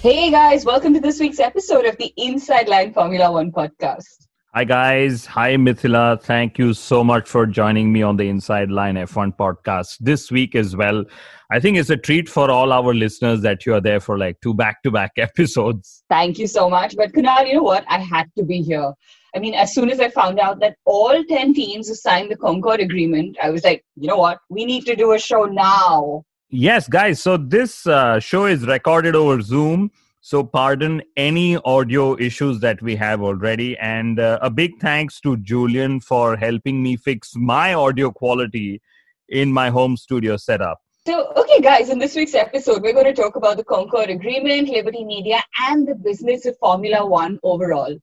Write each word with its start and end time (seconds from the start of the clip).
Hey 0.00 0.30
guys, 0.30 0.64
welcome 0.64 0.94
to 0.94 1.00
this 1.00 1.18
week's 1.18 1.40
episode 1.40 1.84
of 1.84 1.96
the 1.98 2.12
Inside 2.16 2.68
Line 2.68 2.92
Formula 2.92 3.32
One 3.32 3.50
podcast. 3.50 4.28
Hi, 4.54 4.62
guys. 4.62 5.26
Hi, 5.26 5.56
Mithila. 5.56 6.22
Thank 6.22 6.56
you 6.56 6.72
so 6.72 7.02
much 7.02 7.28
for 7.28 7.46
joining 7.46 7.92
me 7.92 8.02
on 8.02 8.16
the 8.16 8.28
Inside 8.28 8.70
Line 8.70 8.94
F1 8.94 9.36
podcast 9.36 9.96
this 9.98 10.30
week 10.30 10.54
as 10.54 10.76
well. 10.76 11.04
I 11.50 11.58
think 11.58 11.78
it's 11.78 11.90
a 11.90 11.96
treat 11.96 12.28
for 12.28 12.48
all 12.48 12.72
our 12.72 12.94
listeners 12.94 13.40
that 13.40 13.66
you 13.66 13.74
are 13.74 13.80
there 13.80 13.98
for 13.98 14.16
like 14.16 14.40
two 14.40 14.54
back 14.54 14.84
to 14.84 14.92
back 14.92 15.14
episodes. 15.16 16.04
Thank 16.08 16.38
you 16.38 16.46
so 16.46 16.70
much. 16.70 16.94
But 16.96 17.12
Kunal, 17.12 17.48
you 17.48 17.54
know 17.54 17.64
what? 17.64 17.84
I 17.88 17.98
had 17.98 18.30
to 18.36 18.44
be 18.44 18.62
here. 18.62 18.92
I 19.34 19.40
mean, 19.40 19.54
as 19.54 19.74
soon 19.74 19.90
as 19.90 19.98
I 19.98 20.10
found 20.10 20.38
out 20.38 20.60
that 20.60 20.76
all 20.84 21.24
10 21.24 21.54
teams 21.54 21.88
have 21.88 21.96
signed 21.96 22.30
the 22.30 22.36
Concord 22.36 22.78
Agreement, 22.78 23.36
I 23.42 23.50
was 23.50 23.64
like, 23.64 23.84
you 23.96 24.06
know 24.06 24.18
what? 24.18 24.38
We 24.48 24.64
need 24.64 24.86
to 24.86 24.94
do 24.94 25.12
a 25.12 25.18
show 25.18 25.44
now. 25.46 26.22
Yes, 26.50 26.88
guys. 26.88 27.20
So 27.20 27.36
this 27.36 27.86
uh, 27.86 28.18
show 28.20 28.46
is 28.46 28.66
recorded 28.66 29.14
over 29.14 29.42
Zoom. 29.42 29.90
So 30.22 30.42
pardon 30.42 31.02
any 31.14 31.58
audio 31.58 32.16
issues 32.18 32.60
that 32.60 32.80
we 32.80 32.96
have 32.96 33.20
already. 33.20 33.76
And 33.76 34.18
uh, 34.18 34.38
a 34.40 34.48
big 34.48 34.80
thanks 34.80 35.20
to 35.20 35.36
Julian 35.36 36.00
for 36.00 36.36
helping 36.36 36.82
me 36.82 36.96
fix 36.96 37.32
my 37.36 37.74
audio 37.74 38.10
quality 38.10 38.80
in 39.28 39.52
my 39.52 39.68
home 39.68 39.98
studio 39.98 40.38
setup. 40.38 40.80
So, 41.06 41.32
okay, 41.36 41.60
guys, 41.60 41.90
in 41.90 41.98
this 41.98 42.16
week's 42.16 42.34
episode, 42.34 42.80
we're 42.82 42.94
going 42.94 43.04
to 43.04 43.14
talk 43.14 43.36
about 43.36 43.58
the 43.58 43.64
Concord 43.64 44.08
Agreement, 44.08 44.70
Liberty 44.70 45.04
Media, 45.04 45.42
and 45.68 45.86
the 45.86 45.96
business 45.96 46.46
of 46.46 46.56
Formula 46.58 47.06
One 47.06 47.38
overall. 47.42 47.94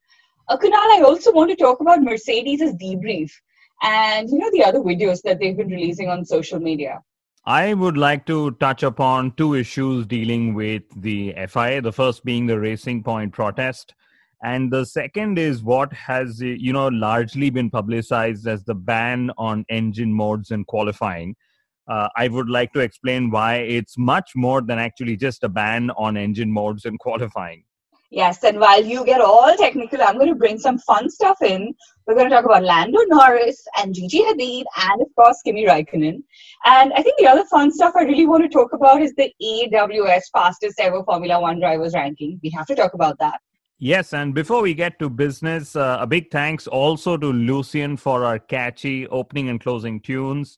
Uh, 0.49 0.57
Kunal, 0.57 0.73
I 0.73 1.02
also 1.03 1.31
want 1.31 1.49
to 1.49 1.55
talk 1.55 1.81
about 1.81 2.03
Mercedes' 2.03 2.75
debrief 2.75 3.31
and, 3.81 4.30
you 4.30 4.37
know, 4.37 4.52
the 4.52 4.63
other 4.63 4.81
videos 4.81 5.23
that 5.23 5.39
they've 5.39 5.57
been 5.57 5.69
releasing 5.69 6.09
on 6.09 6.23
social 6.25 6.59
media. 6.59 6.99
I 7.47 7.75
would 7.75 7.95
like 7.95 8.25
to 8.25 8.51
touch 8.53 8.81
upon 8.81 9.33
two 9.33 9.53
issues 9.53 10.07
dealing 10.07 10.55
with 10.55 10.81
the 10.95 11.31
FIA. 11.47 11.79
The 11.79 11.91
first 11.91 12.25
being 12.25 12.47
the 12.47 12.59
Racing 12.59 13.03
Point 13.03 13.33
protest, 13.33 13.93
and 14.43 14.71
the 14.71 14.83
second 14.83 15.37
is 15.37 15.61
what 15.61 15.93
has 15.93 16.41
you 16.41 16.73
know 16.73 16.87
largely 16.87 17.52
been 17.52 17.69
publicized 17.69 18.47
as 18.47 18.63
the 18.63 18.73
ban 18.73 19.29
on 19.37 19.63
engine 19.69 20.11
modes 20.11 20.49
in 20.49 20.65
qualifying. 20.65 21.35
Uh, 21.87 22.07
I 22.15 22.29
would 22.29 22.49
like 22.49 22.73
to 22.73 22.79
explain 22.79 23.29
why 23.29 23.57
it's 23.57 23.95
much 23.95 24.31
more 24.35 24.61
than 24.61 24.80
actually 24.80 25.15
just 25.15 25.43
a 25.43 25.49
ban 25.49 25.91
on 25.91 26.17
engine 26.17 26.52
modes 26.52 26.85
in 26.85 26.97
qualifying. 26.97 27.63
Yes, 28.11 28.44
and 28.44 28.59
while 28.59 28.84
you 28.84 29.03
get 29.06 29.20
all 29.20 29.56
technical, 29.58 30.02
I'm 30.02 30.16
going 30.16 30.30
to 30.30 30.36
bring 30.36 30.58
some 30.58 30.77
fun 30.80 31.10
stuff 31.10 31.42
in. 31.42 31.73
We're 32.05 32.16
going 32.16 32.30
to 32.30 32.36
talk 32.36 32.45
about 32.45 32.64
Lando 32.64 32.99
Norris 33.08 33.66
and 33.77 33.93
Gigi 33.93 34.20
Hadid 34.20 34.64
and, 34.77 35.02
of 35.02 35.08
course, 35.16 35.42
Kimi 35.43 35.66
Raikkonen. 35.66 36.23
And 36.65 36.94
I 36.94 37.02
think 37.02 37.17
the 37.17 37.27
other 37.27 37.45
fun 37.45 37.71
stuff 37.71 37.94
I 37.95 38.04
really 38.04 38.27
want 38.27 38.44
to 38.44 38.49
talk 38.49 38.73
about 38.73 39.02
is 39.02 39.14
the 39.15 39.33
AWS 39.42 40.23
fastest 40.32 40.80
ever 40.80 41.04
Formula 41.04 41.42
One 41.42 41.60
drivers 41.60 41.94
ranking. 41.95 42.39
We 42.44 42.52
have 42.52 42.67
to 42.67 42.76
talk 42.76 42.94
about 42.94 43.17
that. 43.20 43.39
Yes, 43.77 44.14
and 44.14 44.33
before 44.33 44.61
we 44.61 44.73
get 44.73 44.99
to 44.99 45.10
business, 45.10 45.76
uh, 45.76 45.98
a 45.99 46.08
big 46.08 46.32
thanks 46.32 46.65
also 46.65 47.17
to 47.17 47.27
Lucian 47.27 47.98
for 47.98 48.23
our 48.23 48.39
catchy 48.39 49.05
opening 49.08 49.49
and 49.49 49.60
closing 49.60 49.99
tunes. 49.99 50.58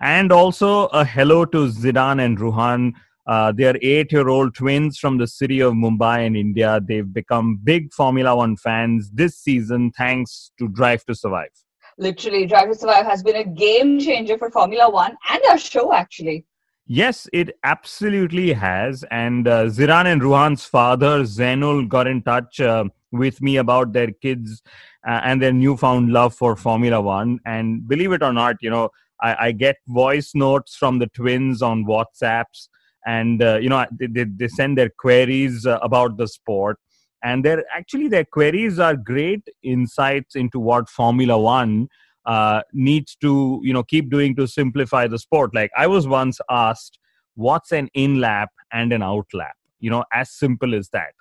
And 0.00 0.32
also 0.32 0.86
a 0.86 1.04
hello 1.04 1.44
to 1.44 1.68
Zidane 1.68 2.24
and 2.24 2.38
Ruhan. 2.38 2.94
Uh, 3.26 3.50
they 3.52 3.64
are 3.64 3.76
eight 3.82 4.12
year 4.12 4.28
old 4.28 4.54
twins 4.54 4.98
from 4.98 5.18
the 5.18 5.26
city 5.26 5.60
of 5.60 5.74
Mumbai 5.74 6.26
in 6.26 6.36
India. 6.36 6.80
They've 6.82 7.12
become 7.12 7.58
big 7.62 7.92
Formula 7.92 8.36
One 8.36 8.56
fans 8.56 9.10
this 9.12 9.36
season 9.36 9.90
thanks 9.92 10.52
to 10.58 10.68
Drive 10.68 11.04
to 11.06 11.14
Survive. 11.14 11.50
Literally, 11.98 12.46
Drive 12.46 12.68
to 12.68 12.74
Survive 12.74 13.06
has 13.06 13.22
been 13.22 13.36
a 13.36 13.44
game 13.44 13.98
changer 13.98 14.38
for 14.38 14.50
Formula 14.50 14.88
One 14.90 15.16
and 15.30 15.42
our 15.50 15.58
show, 15.58 15.92
actually. 15.92 16.44
Yes, 16.86 17.28
it 17.32 17.58
absolutely 17.64 18.52
has. 18.52 19.04
And 19.10 19.48
uh, 19.48 19.64
Ziran 19.64 20.06
and 20.06 20.22
Ruhan's 20.22 20.64
father, 20.64 21.22
Zainul, 21.22 21.88
got 21.88 22.06
in 22.06 22.22
touch 22.22 22.60
uh, 22.60 22.84
with 23.10 23.42
me 23.42 23.56
about 23.56 23.92
their 23.92 24.12
kids 24.12 24.62
uh, 25.06 25.20
and 25.24 25.42
their 25.42 25.52
newfound 25.52 26.12
love 26.12 26.32
for 26.32 26.54
Formula 26.54 27.00
One. 27.00 27.40
And 27.44 27.88
believe 27.88 28.12
it 28.12 28.22
or 28.22 28.32
not, 28.32 28.56
you 28.60 28.70
know, 28.70 28.90
I, 29.20 29.46
I 29.46 29.52
get 29.52 29.76
voice 29.88 30.32
notes 30.34 30.76
from 30.76 31.00
the 31.00 31.08
twins 31.08 31.60
on 31.60 31.84
WhatsApps. 31.86 32.68
And, 33.06 33.42
uh, 33.42 33.58
you 33.60 33.68
know, 33.68 33.86
they, 33.92 34.24
they, 34.24 34.48
send 34.48 34.76
their 34.76 34.90
queries 34.90 35.64
uh, 35.64 35.78
about 35.80 36.16
the 36.16 36.26
sport. 36.26 36.78
And 37.22 37.44
they're 37.44 37.64
actually, 37.74 38.08
their 38.08 38.24
queries 38.24 38.78
are 38.78 38.96
great 38.96 39.46
insights 39.62 40.34
into 40.34 40.58
what 40.58 40.88
Formula 40.90 41.38
One 41.38 41.88
uh, 42.26 42.60
needs 42.72 43.16
to 43.16 43.60
you 43.62 43.72
know 43.72 43.84
keep 43.84 44.10
doing 44.10 44.34
to 44.34 44.46
simplify 44.46 45.06
the 45.06 45.18
sport 45.18 45.54
like 45.54 45.70
i 45.76 45.86
was 45.86 46.08
once 46.08 46.40
asked 46.50 46.98
what's 47.34 47.72
an 47.72 47.88
in 47.94 48.20
lap 48.20 48.50
and 48.72 48.92
an 48.92 49.02
out 49.02 49.26
lap 49.32 49.54
you 49.78 49.88
know 49.88 50.04
as 50.12 50.30
simple 50.30 50.74
as 50.74 50.88
that 50.90 51.12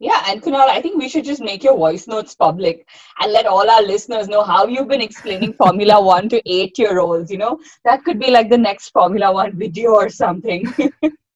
Yeah, 0.00 0.22
and 0.30 0.40
Kunal, 0.42 0.68
I 0.72 0.80
think 0.82 0.98
we 0.98 1.08
should 1.12 1.24
just 1.28 1.42
make 1.46 1.64
your 1.66 1.76
voice 1.76 2.04
notes 2.10 2.34
public 2.42 2.82
and 3.20 3.32
let 3.36 3.46
all 3.52 3.72
our 3.76 3.82
listeners 3.86 4.28
know 4.34 4.44
how 4.50 4.60
you've 4.72 4.92
been 4.92 5.02
explaining 5.06 5.54
Formula 5.62 5.96
One 6.08 6.28
to 6.34 6.38
eight 6.56 6.78
year 6.82 7.00
olds. 7.04 7.32
You 7.34 7.38
know, 7.38 7.58
that 7.88 8.04
could 8.04 8.20
be 8.20 8.30
like 8.36 8.52
the 8.52 8.60
next 8.66 8.94
Formula 8.98 9.32
One 9.38 9.58
video 9.64 9.96
or 10.02 10.08
something. 10.08 10.72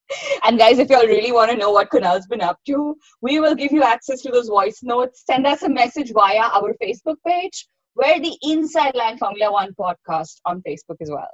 and 0.44 0.58
guys, 0.58 0.78
if 0.78 0.90
y'all 0.90 1.06
really 1.06 1.32
want 1.32 1.50
to 1.50 1.56
know 1.56 1.70
what 1.70 1.90
Kunal's 1.90 2.26
been 2.26 2.40
up 2.40 2.58
to, 2.66 2.96
we 3.20 3.40
will 3.40 3.54
give 3.54 3.72
you 3.72 3.82
access 3.82 4.20
to 4.22 4.30
those 4.30 4.48
voice 4.48 4.80
notes. 4.82 5.22
Send 5.26 5.46
us 5.46 5.62
a 5.62 5.68
message 5.68 6.12
via 6.12 6.40
our 6.58 6.74
Facebook 6.82 7.16
page. 7.26 7.66
We're 7.94 8.20
the 8.20 8.36
Inside 8.42 8.94
Line 8.94 9.18
Formula 9.18 9.52
One 9.52 9.74
podcast 9.78 10.36
on 10.46 10.62
Facebook 10.66 10.96
as 11.00 11.10
well. 11.10 11.30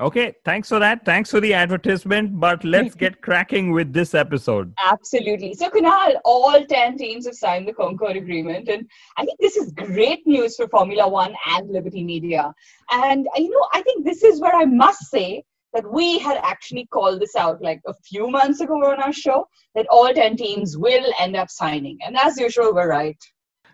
okay 0.00 0.32
thanks 0.48 0.68
for 0.72 0.78
that 0.82 1.00
thanks 1.08 1.30
for 1.30 1.40
the 1.44 1.52
advertisement 1.52 2.28
but 2.44 2.62
let's 2.74 2.94
get 3.02 3.16
cracking 3.26 3.66
with 3.72 3.92
this 3.92 4.14
episode 4.14 4.72
Absolutely. 4.92 5.50
So, 5.54 5.68
Kunal, 5.74 6.14
all 6.24 6.64
10 6.64 6.96
teams 6.96 7.26
have 7.26 7.34
signed 7.34 7.68
the 7.68 7.74
Concord 7.74 8.16
Agreement. 8.16 8.68
And 8.68 8.88
I 9.18 9.24
think 9.26 9.38
this 9.40 9.56
is 9.56 9.70
great 9.72 10.26
news 10.26 10.56
for 10.56 10.66
Formula 10.68 11.06
One 11.08 11.34
and 11.54 11.70
Liberty 11.70 12.02
Media. 12.02 12.52
And, 12.90 13.28
uh, 13.36 13.40
you 13.44 13.50
know, 13.50 13.66
I 13.74 13.82
think 13.82 14.04
this 14.04 14.22
is 14.24 14.40
where 14.40 14.54
I 14.54 14.64
must 14.64 15.02
say 15.10 15.44
that 15.72 15.90
we 15.90 16.18
had 16.18 16.38
actually 16.42 16.86
called 16.86 17.20
this 17.20 17.34
out 17.34 17.62
like 17.62 17.80
a 17.86 17.94
few 18.04 18.28
months 18.28 18.60
ago 18.60 18.74
on 18.74 19.00
our 19.02 19.12
show 19.12 19.46
that 19.74 19.86
all 19.90 20.12
10 20.12 20.36
teams 20.36 20.76
will 20.76 21.12
end 21.18 21.34
up 21.36 21.50
signing. 21.50 21.98
And 22.04 22.16
as 22.16 22.36
usual, 22.38 22.74
we're 22.74 22.88
right. 22.88 23.16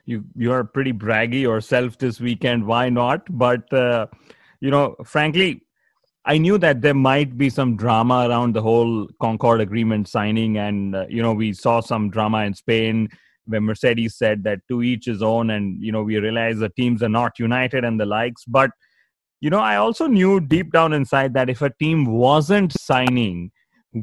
you 0.08 0.24
you're 0.34 0.64
pretty 0.64 0.92
braggy 0.92 1.40
yourself 1.42 1.98
this 1.98 2.20
weekend. 2.20 2.66
Why 2.66 2.88
not? 2.88 3.26
But 3.30 3.72
uh, 3.72 4.06
you 4.60 4.70
know 4.70 4.96
frankly 5.04 5.62
i 6.24 6.36
knew 6.36 6.58
that 6.58 6.82
there 6.82 6.94
might 6.94 7.38
be 7.38 7.48
some 7.48 7.76
drama 7.76 8.26
around 8.28 8.54
the 8.54 8.62
whole 8.62 9.06
concord 9.20 9.60
agreement 9.60 10.08
signing. 10.08 10.58
And 10.58 10.96
uh, 10.96 11.06
you 11.08 11.22
know 11.22 11.32
we 11.32 11.52
saw 11.52 11.80
some 11.80 12.10
drama 12.10 12.44
in 12.44 12.54
spain 12.54 13.08
where 13.46 13.60
mercedes 13.60 14.16
said 14.16 14.44
that 14.44 14.60
to 14.68 14.82
each 14.82 15.06
his 15.06 15.22
own. 15.22 15.50
And 15.50 15.82
you 15.82 15.92
know 15.92 16.02
we 16.02 16.18
realized 16.18 16.60
the 16.60 16.70
teams 16.70 17.02
are 17.02 17.14
not 17.20 17.38
united 17.38 17.84
and 17.84 18.00
the 18.00 18.06
likes. 18.06 18.44
But 18.46 18.70
you 19.40 19.50
know 19.50 19.60
i 19.60 19.76
also 19.76 20.06
knew 20.06 20.40
deep 20.40 20.72
down 20.72 20.92
inside 20.92 21.34
that 21.34 21.50
if 21.50 21.62
a 21.62 21.72
team 21.78 22.04
wasn't 22.06 22.72
signing 22.72 23.50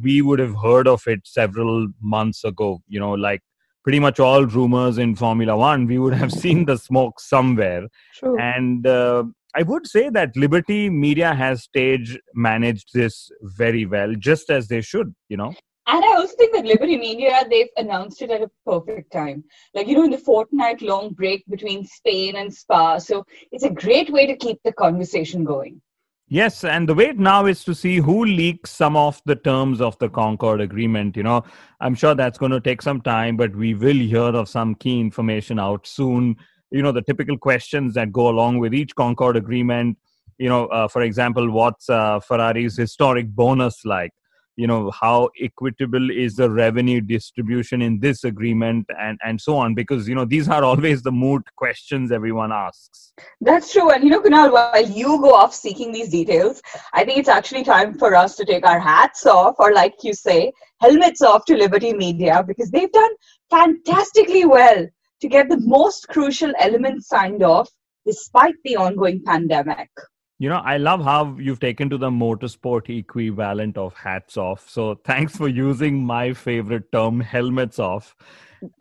we 0.03 0.21
would 0.21 0.39
have 0.39 0.55
heard 0.61 0.87
of 0.87 1.03
it 1.07 1.19
several 1.25 1.87
months 2.01 2.43
ago 2.43 2.79
you 2.87 2.99
know 2.99 3.11
like 3.11 3.41
pretty 3.85 3.99
much 3.99 4.19
all 4.19 4.45
rumors 4.47 4.97
in 4.97 5.15
Formula 5.15 5.55
One, 5.55 5.85
we 5.85 5.99
would 5.99 6.15
have 6.15 6.31
seen 6.43 6.65
the 6.65 6.75
smoke 6.75 7.19
somewhere. 7.19 7.87
True. 8.15 8.35
And 8.39 8.85
uh, 8.85 9.25
I 9.55 9.61
would 9.61 9.85
say 9.87 10.09
that 10.09 10.35
Liberty 10.35 10.89
Media 10.89 11.35
has 11.35 11.63
stage 11.63 12.17
managed 12.33 12.89
this 12.93 13.29
very 13.43 13.85
well, 13.85 14.15
just 14.17 14.49
as 14.49 14.67
they 14.67 14.81
should, 14.81 15.13
you 15.29 15.37
know. 15.37 15.53
And 15.87 16.03
I 16.03 16.15
also 16.15 16.33
think 16.35 16.53
that 16.55 16.65
Liberty 16.65 16.97
Media, 16.97 17.43
they've 17.49 17.67
announced 17.77 18.21
it 18.23 18.31
at 18.31 18.41
a 18.41 18.49
perfect 18.65 19.11
time. 19.11 19.43
Like, 19.75 19.87
you 19.87 19.95
know, 19.95 20.03
in 20.03 20.11
the 20.11 20.17
fortnight 20.17 20.81
long 20.81 21.13
break 21.13 21.45
between 21.47 21.85
Spain 21.85 22.37
and 22.37 22.51
Spa. 22.51 22.97
So 22.97 23.23
it's 23.51 23.63
a 23.63 23.69
great 23.69 24.11
way 24.11 24.25
to 24.25 24.35
keep 24.35 24.59
the 24.63 24.73
conversation 24.73 25.43
going. 25.43 25.81
Yes, 26.27 26.63
and 26.63 26.89
the 26.89 26.95
wait 26.95 27.19
now 27.19 27.45
is 27.45 27.63
to 27.65 27.75
see 27.75 27.97
who 27.97 28.25
leaks 28.25 28.71
some 28.71 28.97
of 28.97 29.21
the 29.25 29.35
terms 29.35 29.79
of 29.79 29.95
the 29.99 30.09
Concord 30.09 30.59
Agreement. 30.59 31.15
You 31.15 31.21
know, 31.21 31.43
I'm 31.79 31.93
sure 31.93 32.15
that's 32.15 32.39
going 32.39 32.51
to 32.51 32.59
take 32.59 32.81
some 32.81 32.99
time, 32.99 33.37
but 33.37 33.55
we 33.55 33.75
will 33.75 33.93
hear 33.93 34.35
of 34.35 34.49
some 34.49 34.73
key 34.73 34.99
information 34.99 35.59
out 35.59 35.85
soon. 35.85 36.35
You 36.71 36.81
know, 36.81 36.91
the 36.91 37.03
typical 37.03 37.37
questions 37.37 37.93
that 37.93 38.11
go 38.11 38.29
along 38.29 38.57
with 38.57 38.73
each 38.73 38.95
Concord 38.95 39.37
Agreement. 39.37 39.99
You 40.39 40.49
know, 40.49 40.65
uh, 40.67 40.87
for 40.87 41.03
example, 41.03 41.51
what's 41.51 41.91
uh, 41.91 42.19
Ferrari's 42.21 42.75
historic 42.75 43.27
bonus 43.27 43.85
like? 43.85 44.11
You 44.57 44.68
know 44.68 44.92
how 44.92 45.30
equitable 45.42 46.10
is 46.10 46.36
the 46.36 46.50
revenue 46.50 47.02
distribution 47.02 47.81
in 47.81 48.00
this 48.00 48.24
agreement 48.24 48.86
and 49.00 49.19
and 49.24 49.40
so 49.40 49.57
on 49.57 49.74
because 49.74 50.07
you 50.07 50.16
know 50.16 50.25
these 50.25 50.48
are 50.48 50.63
always 50.63 51.02
the 51.02 51.12
moot 51.12 51.44
questions 51.56 52.12
everyone 52.12 52.52
asks. 52.52 53.13
That's 53.42 53.72
true. 53.72 53.92
And 53.92 54.04
you 54.04 54.10
know 54.10 54.22
kunal 54.22 54.52
while 54.52 54.90
you 54.90 55.19
go 55.22 55.34
off 55.34 55.54
seeking 55.54 55.92
these 55.92 56.10
details 56.10 56.62
i 56.94 57.04
think 57.04 57.18
it's 57.18 57.30
actually 57.30 57.63
time 57.63 57.94
for 57.98 58.16
us 58.16 58.36
to 58.36 58.46
take 58.46 58.66
our 58.66 58.80
hats 58.80 59.25
off 59.25 59.56
or 59.60 59.74
like 59.74 60.04
you 60.04 60.13
say 60.13 60.52
helmets 60.81 61.22
off 61.22 61.46
to 61.46 61.56
liberty 61.56 61.94
media 61.94 62.44
because 62.48 62.72
they've 62.72 62.92
done 62.92 63.13
fantastically 63.50 64.46
well 64.46 64.88
to 65.22 65.28
get 65.28 65.50
the 65.50 65.60
most 65.62 66.07
crucial 66.10 66.54
elements 66.60 67.07
signed 67.07 67.44
off 67.44 67.69
despite 68.06 68.56
the 68.63 68.75
ongoing 68.75 69.22
pandemic 69.25 69.90
you 70.37 70.49
know, 70.49 70.57
I 70.57 70.77
love 70.77 71.03
how 71.03 71.37
you've 71.39 71.61
taken 71.61 71.89
to 71.89 71.97
the 71.97 72.09
motorsport 72.09 72.89
equivalent 72.89 73.77
of 73.77 73.93
hats 73.93 74.35
off. 74.35 74.69
So 74.69 74.95
thanks 75.05 75.35
for 75.35 75.47
using 75.47 76.03
my 76.03 76.33
favorite 76.33 76.91
term, 76.91 77.21
helmets 77.21 77.79
off. 77.79 78.15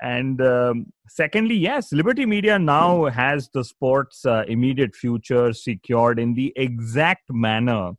And 0.02 0.40
um, 0.40 0.86
secondly, 1.08 1.54
yes, 1.54 1.92
Liberty 1.92 2.26
Media 2.26 2.58
now 2.58 3.04
has 3.04 3.48
the 3.52 3.64
sport's 3.64 4.24
uh, 4.24 4.44
immediate 4.48 4.96
future 4.96 5.52
secured 5.52 6.18
in 6.18 6.34
the 6.34 6.52
exact 6.56 7.30
manner 7.30 7.92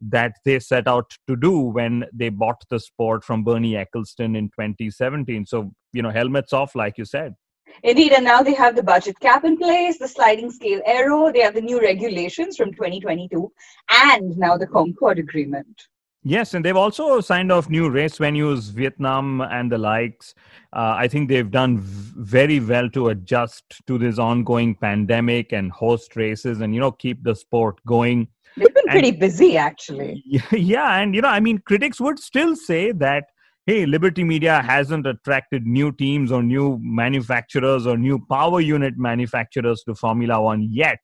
that 0.00 0.32
they 0.44 0.58
set 0.58 0.88
out 0.88 1.16
to 1.26 1.36
do 1.36 1.58
when 1.58 2.04
they 2.12 2.28
bought 2.28 2.62
the 2.70 2.80
sport 2.80 3.24
from 3.24 3.44
Bernie 3.44 3.72
Ecclestone 3.72 4.36
in 4.36 4.48
2017. 4.48 5.46
So, 5.46 5.72
you 5.92 6.02
know, 6.02 6.10
helmets 6.10 6.52
off, 6.52 6.74
like 6.74 6.98
you 6.98 7.04
said. 7.04 7.34
Indeed, 7.82 8.12
and 8.12 8.24
now 8.24 8.42
they 8.42 8.54
have 8.54 8.76
the 8.76 8.82
budget 8.82 9.18
cap 9.20 9.44
in 9.44 9.56
place, 9.56 9.98
the 9.98 10.08
sliding 10.08 10.50
scale 10.50 10.80
aero, 10.86 11.32
they 11.32 11.40
have 11.40 11.54
the 11.54 11.60
new 11.60 11.80
regulations 11.80 12.56
from 12.56 12.72
2022, 12.72 13.50
and 13.90 14.36
now 14.36 14.56
the 14.56 14.66
Concord 14.66 15.18
Agreement. 15.18 15.88
Yes, 16.28 16.54
and 16.54 16.64
they've 16.64 16.76
also 16.76 17.20
signed 17.20 17.52
off 17.52 17.70
new 17.70 17.88
race 17.88 18.18
venues, 18.18 18.72
Vietnam 18.72 19.42
and 19.42 19.70
the 19.70 19.78
likes. 19.78 20.34
Uh, 20.72 20.94
I 20.96 21.06
think 21.06 21.28
they've 21.28 21.48
done 21.48 21.78
v- 21.78 22.14
very 22.16 22.58
well 22.58 22.90
to 22.90 23.10
adjust 23.10 23.62
to 23.86 23.96
this 23.96 24.18
ongoing 24.18 24.74
pandemic 24.74 25.52
and 25.52 25.70
host 25.70 26.16
races 26.16 26.60
and, 26.62 26.74
you 26.74 26.80
know, 26.80 26.90
keep 26.90 27.22
the 27.22 27.36
sport 27.36 27.76
going. 27.86 28.26
They've 28.56 28.74
been 28.74 28.86
pretty 28.88 29.12
busy, 29.12 29.56
actually. 29.56 30.24
Yeah, 30.50 31.00
and, 31.00 31.14
you 31.14 31.20
know, 31.20 31.28
I 31.28 31.38
mean, 31.38 31.58
critics 31.58 32.00
would 32.00 32.18
still 32.18 32.56
say 32.56 32.90
that 32.90 33.26
hey, 33.66 33.84
Liberty 33.84 34.22
Media 34.22 34.62
hasn't 34.62 35.06
attracted 35.06 35.66
new 35.66 35.90
teams 35.90 36.30
or 36.30 36.42
new 36.42 36.78
manufacturers 36.80 37.84
or 37.86 37.96
new 37.96 38.24
power 38.30 38.60
unit 38.60 38.94
manufacturers 38.96 39.82
to 39.86 39.94
Formula 39.94 40.40
One 40.40 40.68
yet. 40.70 41.00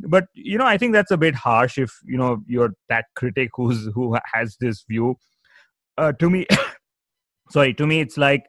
But 0.00 0.26
you 0.34 0.58
know, 0.58 0.66
I 0.66 0.76
think 0.76 0.92
that's 0.92 1.12
a 1.12 1.16
bit 1.16 1.36
harsh 1.36 1.78
if 1.78 1.92
you 2.04 2.18
know 2.18 2.42
you're 2.46 2.74
that 2.88 3.06
critic 3.14 3.50
who's 3.54 3.88
who 3.94 4.16
has 4.32 4.56
this 4.60 4.84
view. 4.88 5.16
Uh, 5.96 6.12
to 6.14 6.28
me, 6.28 6.46
sorry, 7.50 7.72
to 7.74 7.86
me, 7.86 8.00
it's 8.00 8.18
like 8.18 8.44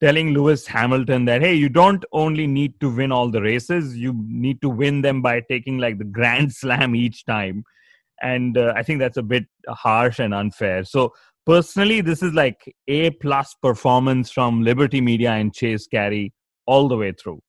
telling 0.00 0.30
Lewis 0.30 0.66
Hamilton 0.66 1.24
that 1.26 1.40
hey, 1.40 1.54
you 1.54 1.68
don't 1.68 2.04
only 2.12 2.48
need 2.48 2.80
to 2.80 2.92
win 2.92 3.12
all 3.12 3.30
the 3.30 3.40
races, 3.40 3.96
you 3.96 4.12
need 4.26 4.60
to 4.62 4.68
win 4.68 5.02
them 5.02 5.22
by 5.22 5.40
taking 5.48 5.78
like 5.78 5.98
the 5.98 6.04
Grand 6.04 6.52
Slam 6.52 6.96
each 6.96 7.24
time. 7.24 7.62
And 8.20 8.58
uh, 8.58 8.72
I 8.74 8.82
think 8.82 8.98
that's 8.98 9.16
a 9.16 9.22
bit 9.22 9.44
harsh 9.68 10.18
and 10.18 10.34
unfair. 10.34 10.82
So 10.82 11.12
personally 11.48 12.02
this 12.02 12.22
is 12.22 12.34
like 12.34 12.62
a 12.88 13.08
plus 13.22 13.54
performance 13.62 14.30
from 14.30 14.62
liberty 14.62 15.00
media 15.00 15.30
and 15.30 15.54
chase 15.54 15.86
carey 15.86 16.30
all 16.66 16.88
the 16.88 16.96
way 16.96 17.10
through. 17.12 17.40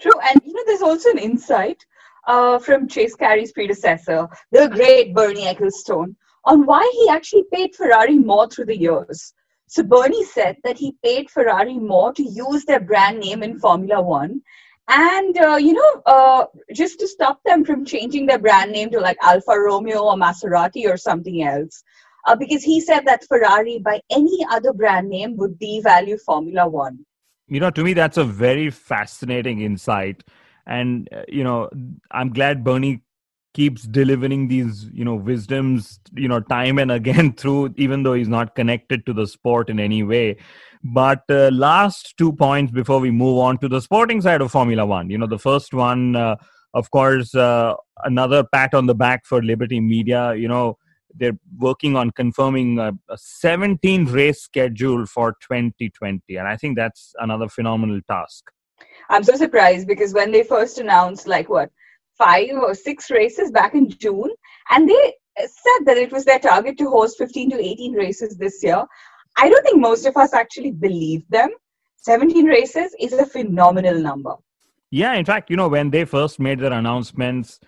True 0.00 0.18
and 0.28 0.40
you 0.44 0.52
know 0.52 0.62
there's 0.66 0.82
also 0.82 1.10
an 1.10 1.18
insight 1.18 1.80
uh, 2.26 2.58
from 2.58 2.88
chase 2.88 3.14
carey's 3.14 3.52
predecessor 3.52 4.26
the 4.50 4.68
great 4.68 5.14
bernie 5.14 5.46
ecclestone 5.46 6.16
on 6.44 6.66
why 6.66 6.82
he 6.94 7.08
actually 7.08 7.44
paid 7.52 7.74
ferrari 7.76 8.18
more 8.18 8.48
through 8.48 8.66
the 8.66 8.76
years. 8.76 9.32
So 9.68 9.84
bernie 9.84 10.24
said 10.24 10.56
that 10.64 10.76
he 10.76 10.96
paid 11.04 11.30
ferrari 11.30 11.78
more 11.78 12.12
to 12.12 12.24
use 12.24 12.64
their 12.64 12.80
brand 12.80 13.20
name 13.20 13.44
in 13.44 13.60
formula 13.60 14.02
one 14.02 14.40
and 14.88 15.38
uh, 15.38 15.56
you 15.56 15.74
know 15.74 16.02
uh, 16.06 16.44
just 16.74 16.98
to 16.98 17.06
stop 17.06 17.40
them 17.44 17.64
from 17.64 17.84
changing 17.84 18.26
their 18.26 18.38
brand 18.38 18.72
name 18.72 18.90
to 18.90 19.00
like 19.00 19.16
alfa 19.22 19.56
romeo 19.58 20.00
or 20.00 20.16
maserati 20.16 20.86
or 20.86 20.96
something 20.96 21.42
else 21.42 21.84
uh, 22.26 22.36
because 22.36 22.62
he 22.62 22.80
said 22.80 23.06
that 23.06 23.24
Ferrari, 23.24 23.78
by 23.78 24.00
any 24.10 24.46
other 24.50 24.72
brand 24.72 25.08
name, 25.08 25.36
would 25.36 25.58
devalue 25.58 26.20
Formula 26.20 26.66
One. 26.68 27.04
You 27.48 27.60
know, 27.60 27.70
to 27.70 27.84
me, 27.84 27.92
that's 27.92 28.16
a 28.16 28.24
very 28.24 28.70
fascinating 28.70 29.60
insight. 29.60 30.24
And, 30.66 31.08
uh, 31.12 31.22
you 31.28 31.44
know, 31.44 31.68
I'm 32.10 32.30
glad 32.30 32.64
Bernie 32.64 33.02
keeps 33.52 33.82
delivering 33.82 34.48
these, 34.48 34.88
you 34.92 35.04
know, 35.04 35.14
wisdoms, 35.14 36.00
you 36.14 36.26
know, 36.26 36.40
time 36.40 36.78
and 36.78 36.90
again 36.90 37.32
through, 37.36 37.74
even 37.76 38.02
though 38.02 38.14
he's 38.14 38.28
not 38.28 38.54
connected 38.54 39.04
to 39.06 39.12
the 39.12 39.26
sport 39.26 39.68
in 39.68 39.78
any 39.78 40.02
way. 40.02 40.36
But 40.82 41.22
uh, 41.30 41.50
last 41.50 42.16
two 42.18 42.32
points 42.32 42.72
before 42.72 43.00
we 43.00 43.10
move 43.10 43.38
on 43.38 43.58
to 43.58 43.68
the 43.68 43.80
sporting 43.80 44.20
side 44.20 44.40
of 44.40 44.50
Formula 44.50 44.84
One. 44.84 45.08
You 45.08 45.18
know, 45.18 45.26
the 45.26 45.38
first 45.38 45.72
one, 45.72 46.16
uh, 46.16 46.36
of 46.74 46.90
course, 46.90 47.34
uh, 47.34 47.74
another 48.04 48.44
pat 48.44 48.74
on 48.74 48.86
the 48.86 48.94
back 48.94 49.24
for 49.24 49.42
Liberty 49.42 49.80
Media. 49.80 50.34
You 50.34 50.48
know, 50.48 50.78
they're 51.16 51.38
working 51.58 51.96
on 51.96 52.10
confirming 52.10 52.78
a, 52.78 52.92
a 53.08 53.16
17 53.16 54.06
race 54.06 54.42
schedule 54.42 55.06
for 55.06 55.32
2020 55.40 56.36
and 56.36 56.48
i 56.48 56.56
think 56.56 56.76
that's 56.76 57.12
another 57.18 57.48
phenomenal 57.48 58.00
task. 58.08 58.50
I'm 59.10 59.22
so 59.22 59.36
surprised 59.36 59.86
because 59.86 60.14
when 60.14 60.32
they 60.32 60.42
first 60.42 60.78
announced 60.78 61.26
like 61.28 61.48
what 61.48 61.70
five 62.16 62.50
or 62.50 62.74
six 62.74 63.10
races 63.10 63.50
back 63.50 63.74
in 63.74 63.88
june 63.88 64.30
and 64.70 64.88
they 64.88 65.14
said 65.38 65.84
that 65.86 65.96
it 65.96 66.12
was 66.12 66.24
their 66.24 66.38
target 66.38 66.78
to 66.78 66.88
host 66.88 67.18
15 67.18 67.50
to 67.50 67.58
18 67.58 67.92
races 67.92 68.36
this 68.36 68.62
year 68.62 68.84
i 69.36 69.48
don't 69.48 69.62
think 69.64 69.80
most 69.80 70.06
of 70.06 70.16
us 70.16 70.32
actually 70.32 70.70
believed 70.70 71.30
them. 71.30 71.50
17 71.98 72.44
races 72.44 72.94
is 73.00 73.14
a 73.14 73.24
phenomenal 73.24 73.98
number. 73.98 74.34
Yeah 74.90 75.14
in 75.14 75.24
fact 75.24 75.50
you 75.50 75.56
know 75.56 75.68
when 75.68 75.90
they 75.90 76.04
first 76.04 76.38
made 76.38 76.60
their 76.60 76.72
announcements 76.72 77.60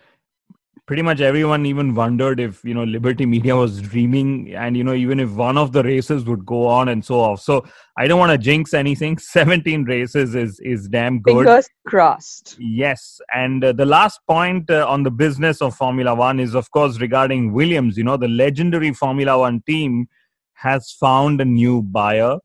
pretty 0.87 1.03
much 1.03 1.21
everyone 1.21 1.67
even 1.67 1.94
wondered 1.94 2.38
if 2.38 2.65
you 2.65 2.73
know 2.73 2.85
liberty 2.85 3.27
media 3.27 3.56
was 3.56 3.81
dreaming 3.81 4.55
and 4.55 4.77
you 4.77 4.85
know 4.85 4.94
even 4.94 5.19
if 5.19 5.31
one 5.33 5.59
of 5.59 5.73
the 5.73 5.83
races 5.83 6.25
would 6.25 6.47
go 6.47 6.67
on 6.67 6.88
and 6.88 7.05
so 7.05 7.21
off. 7.21 7.40
So 7.40 7.64
i 7.97 8.07
don't 8.07 8.19
want 8.19 8.33
to 8.33 8.38
jinx 8.38 8.73
anything. 8.73 9.19
17 9.37 9.85
races 9.85 10.35
is 10.35 10.61
is 10.61 10.88
damn 10.88 11.21
good. 11.21 11.45
Fingers 11.45 11.69
crossed. 11.87 12.57
Yes 12.59 13.21
and 13.35 13.64
uh, 13.64 13.73
the 13.73 13.87
last 13.87 14.21
point 14.26 14.71
uh, 14.71 14.87
on 14.88 15.02
the 15.02 15.11
business 15.11 15.61
of 15.61 15.75
formula 15.75 16.14
1 16.14 16.40
is 16.40 16.55
of 16.55 16.71
course 16.71 17.00
regarding 17.00 17.52
williams. 17.52 17.99
You 17.99 18.05
know 18.05 18.16
the 18.16 18.28
legendary 18.28 18.93
formula 18.93 19.38
1 19.38 19.62
team 19.66 20.09
has 20.55 20.93
found 20.93 21.40
a 21.40 21.45
new 21.45 21.83
buyer. 21.83 22.38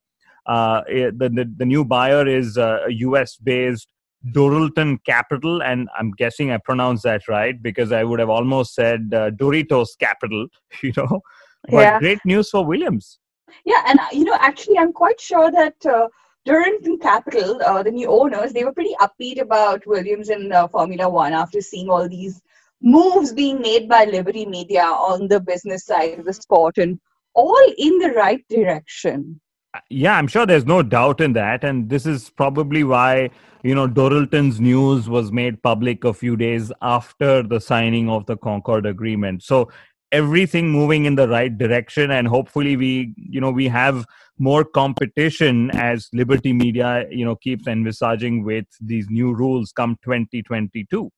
Uh, 0.47 0.81
eh, 0.89 1.11
the, 1.15 1.29
the, 1.29 1.53
the 1.57 1.65
new 1.65 1.85
buyer 1.85 2.27
is 2.27 2.57
uh, 2.57 2.79
a 2.89 2.91
us 2.91 3.37
based 3.37 3.87
Dorilton 4.27 4.97
Capital, 5.05 5.63
and 5.63 5.89
I'm 5.97 6.11
guessing 6.11 6.51
I 6.51 6.57
pronounced 6.57 7.03
that 7.03 7.27
right 7.27 7.61
because 7.61 7.91
I 7.91 8.03
would 8.03 8.19
have 8.19 8.29
almost 8.29 8.75
said 8.75 9.11
uh, 9.13 9.31
Doritos 9.31 9.97
Capital, 9.99 10.47
you 10.83 10.93
know. 10.95 11.21
But 11.69 11.81
yeah. 11.81 11.99
great 11.99 12.19
news 12.25 12.49
for 12.49 12.65
Williams. 12.65 13.19
Yeah, 13.65 13.83
and 13.87 13.99
uh, 13.99 14.07
you 14.11 14.23
know, 14.23 14.37
actually, 14.39 14.77
I'm 14.77 14.93
quite 14.93 15.19
sure 15.19 15.51
that 15.51 15.75
uh, 15.85 16.07
Dorilton 16.47 17.01
Capital, 17.01 17.61
uh, 17.65 17.83
the 17.83 17.91
new 17.91 18.07
owners, 18.07 18.53
they 18.53 18.63
were 18.63 18.73
pretty 18.73 18.95
upbeat 18.99 19.39
about 19.39 19.85
Williams 19.85 20.29
in 20.29 20.51
uh, 20.51 20.67
Formula 20.67 21.09
One 21.09 21.33
after 21.33 21.61
seeing 21.61 21.89
all 21.89 22.07
these 22.07 22.41
moves 22.81 23.31
being 23.31 23.61
made 23.61 23.87
by 23.87 24.05
Liberty 24.05 24.45
Media 24.45 24.83
on 24.83 25.27
the 25.27 25.39
business 25.39 25.85
side 25.85 26.17
of 26.17 26.25
the 26.25 26.33
sport 26.33 26.77
and 26.77 26.99
all 27.33 27.73
in 27.77 27.99
the 27.99 28.11
right 28.11 28.43
direction. 28.49 29.39
Uh, 29.73 29.79
yeah, 29.89 30.17
I'm 30.17 30.27
sure 30.27 30.45
there's 30.45 30.65
no 30.65 30.83
doubt 30.83 31.21
in 31.21 31.33
that. 31.33 31.63
And 31.63 31.89
this 31.89 32.05
is 32.05 32.29
probably 32.29 32.83
why 32.83 33.29
you 33.63 33.75
know, 33.75 33.87
Dorilton's 33.87 34.59
news 34.59 35.07
was 35.07 35.31
made 35.31 35.61
public 35.61 36.03
a 36.03 36.13
few 36.13 36.35
days 36.35 36.71
after 36.81 37.43
the 37.43 37.59
signing 37.59 38.09
of 38.09 38.25
the 38.25 38.37
Concord 38.37 38.85
Agreement. 38.85 39.43
So 39.43 39.71
everything 40.11 40.71
moving 40.71 41.05
in 41.05 41.15
the 41.15 41.27
right 41.27 41.55
direction, 41.55 42.11
and 42.11 42.27
hopefully 42.27 42.75
we, 42.75 43.13
you 43.15 43.39
know, 43.39 43.51
we 43.51 43.67
have 43.67 44.05
more 44.39 44.63
competition 44.63 45.69
as 45.71 46.09
Liberty 46.11 46.53
Media, 46.53 47.05
you 47.11 47.23
know, 47.23 47.35
keeps 47.35 47.67
envisaging 47.67 48.43
with 48.43 48.65
these 48.79 49.09
new 49.09 49.33
rules 49.33 49.71
come 49.71 49.97
2022. 50.03 51.11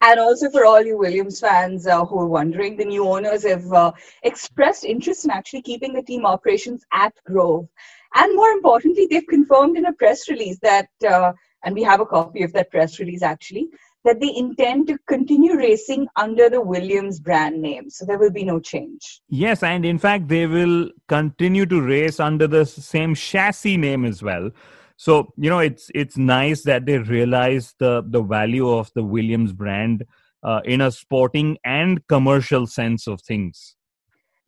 And 0.00 0.20
also 0.20 0.50
for 0.50 0.64
all 0.64 0.82
you 0.82 0.98
Williams 0.98 1.40
fans 1.40 1.86
uh, 1.86 2.04
who 2.04 2.20
are 2.20 2.28
wondering, 2.28 2.76
the 2.76 2.84
new 2.84 3.06
owners 3.06 3.44
have 3.46 3.72
uh, 3.72 3.92
expressed 4.22 4.84
interest 4.84 5.24
in 5.24 5.30
actually 5.30 5.62
keeping 5.62 5.92
the 5.92 6.02
team 6.02 6.26
operations 6.26 6.84
at 6.92 7.14
Grove. 7.24 7.68
And 8.14 8.34
more 8.34 8.50
importantly, 8.50 9.06
they've 9.08 9.26
confirmed 9.26 9.76
in 9.76 9.86
a 9.86 9.92
press 9.92 10.28
release 10.28 10.58
that 10.60 10.88
uh, 11.08 11.32
and 11.64 11.74
we 11.74 11.82
have 11.82 12.00
a 12.00 12.06
copy 12.06 12.42
of 12.42 12.52
that 12.52 12.70
press 12.70 12.98
release 12.98 13.22
actually, 13.22 13.68
that 14.04 14.20
they 14.20 14.34
intend 14.34 14.86
to 14.86 14.96
continue 15.06 15.56
racing 15.56 16.08
under 16.16 16.48
the 16.48 16.60
Williams 16.60 17.20
brand 17.20 17.60
name. 17.60 17.90
So 17.90 18.06
there 18.06 18.18
will 18.18 18.30
be 18.30 18.44
no 18.44 18.58
change. 18.58 19.20
Yes, 19.28 19.62
and 19.62 19.84
in 19.84 19.98
fact, 19.98 20.28
they 20.28 20.46
will 20.46 20.90
continue 21.06 21.66
to 21.66 21.82
race 21.82 22.18
under 22.18 22.46
the 22.46 22.64
same 22.64 23.14
chassis 23.14 23.76
name 23.76 24.04
as 24.04 24.22
well. 24.22 24.50
So 25.00 25.32
you 25.38 25.48
know, 25.48 25.60
it's 25.60 25.90
it's 25.94 26.18
nice 26.18 26.62
that 26.64 26.84
they 26.84 26.98
realize 26.98 27.74
the 27.78 28.04
the 28.06 28.20
value 28.20 28.68
of 28.68 28.90
the 28.94 29.02
Williams 29.02 29.54
brand 29.54 30.04
uh, 30.42 30.60
in 30.66 30.82
a 30.82 30.90
sporting 30.90 31.56
and 31.64 32.06
commercial 32.06 32.66
sense 32.66 33.06
of 33.06 33.22
things. 33.22 33.76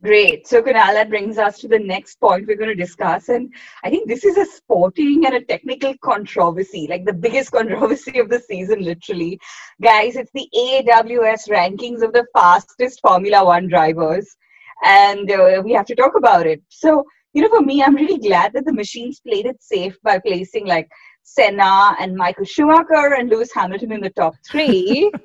Great. 0.03 0.47
So, 0.47 0.61
Kunal, 0.61 0.93
that 0.93 1.09
brings 1.09 1.39
us 1.39 1.59
to 1.61 1.69
the 1.69 1.79
next 1.79 2.21
point 2.21 2.47
we're 2.47 2.59
going 2.59 2.77
to 2.77 2.85
discuss. 2.85 3.31
And 3.31 3.51
I 3.83 3.89
think 3.89 4.09
this 4.09 4.27
is 4.27 4.37
a 4.37 4.45
sporting 4.45 5.25
and 5.25 5.37
a 5.37 5.41
technical 5.41 5.95
controversy, 6.05 6.87
like 6.87 7.07
the 7.07 7.15
biggest 7.15 7.51
controversy 7.59 8.19
of 8.19 8.29
the 8.29 8.41
season, 8.41 8.85
literally. 8.85 9.41
Guys, 9.81 10.17
it's 10.17 10.33
the 10.35 10.49
AWS 10.55 11.49
rankings 11.49 12.03
of 12.03 12.13
the 12.13 12.27
fastest 12.35 13.01
Formula 13.01 13.43
One 13.43 13.69
drivers. 13.69 14.37
And 14.83 15.31
uh, 15.31 15.63
we 15.65 15.73
have 15.73 15.87
to 15.87 15.95
talk 15.95 16.13
about 16.17 16.47
it. 16.47 16.63
So, 16.69 17.05
you 17.33 17.43
know, 17.43 17.49
for 17.49 17.63
me, 17.63 17.83
I'm 17.83 17.95
really 17.95 18.19
glad 18.19 18.53
that 18.55 18.65
the 18.65 18.73
machines 18.73 19.21
played 19.21 19.47
it 19.47 19.63
safe 19.63 19.97
by 20.03 20.19
placing 20.19 20.67
like 20.67 20.89
Senna 21.23 21.97
and 21.99 22.17
Michael 22.17 22.45
Schumacher 22.45 23.15
and 23.15 23.31
Lewis 23.31 23.51
Hamilton 23.55 23.93
in 23.93 24.01
the 24.01 24.11
top 24.11 24.35
three. 24.49 25.11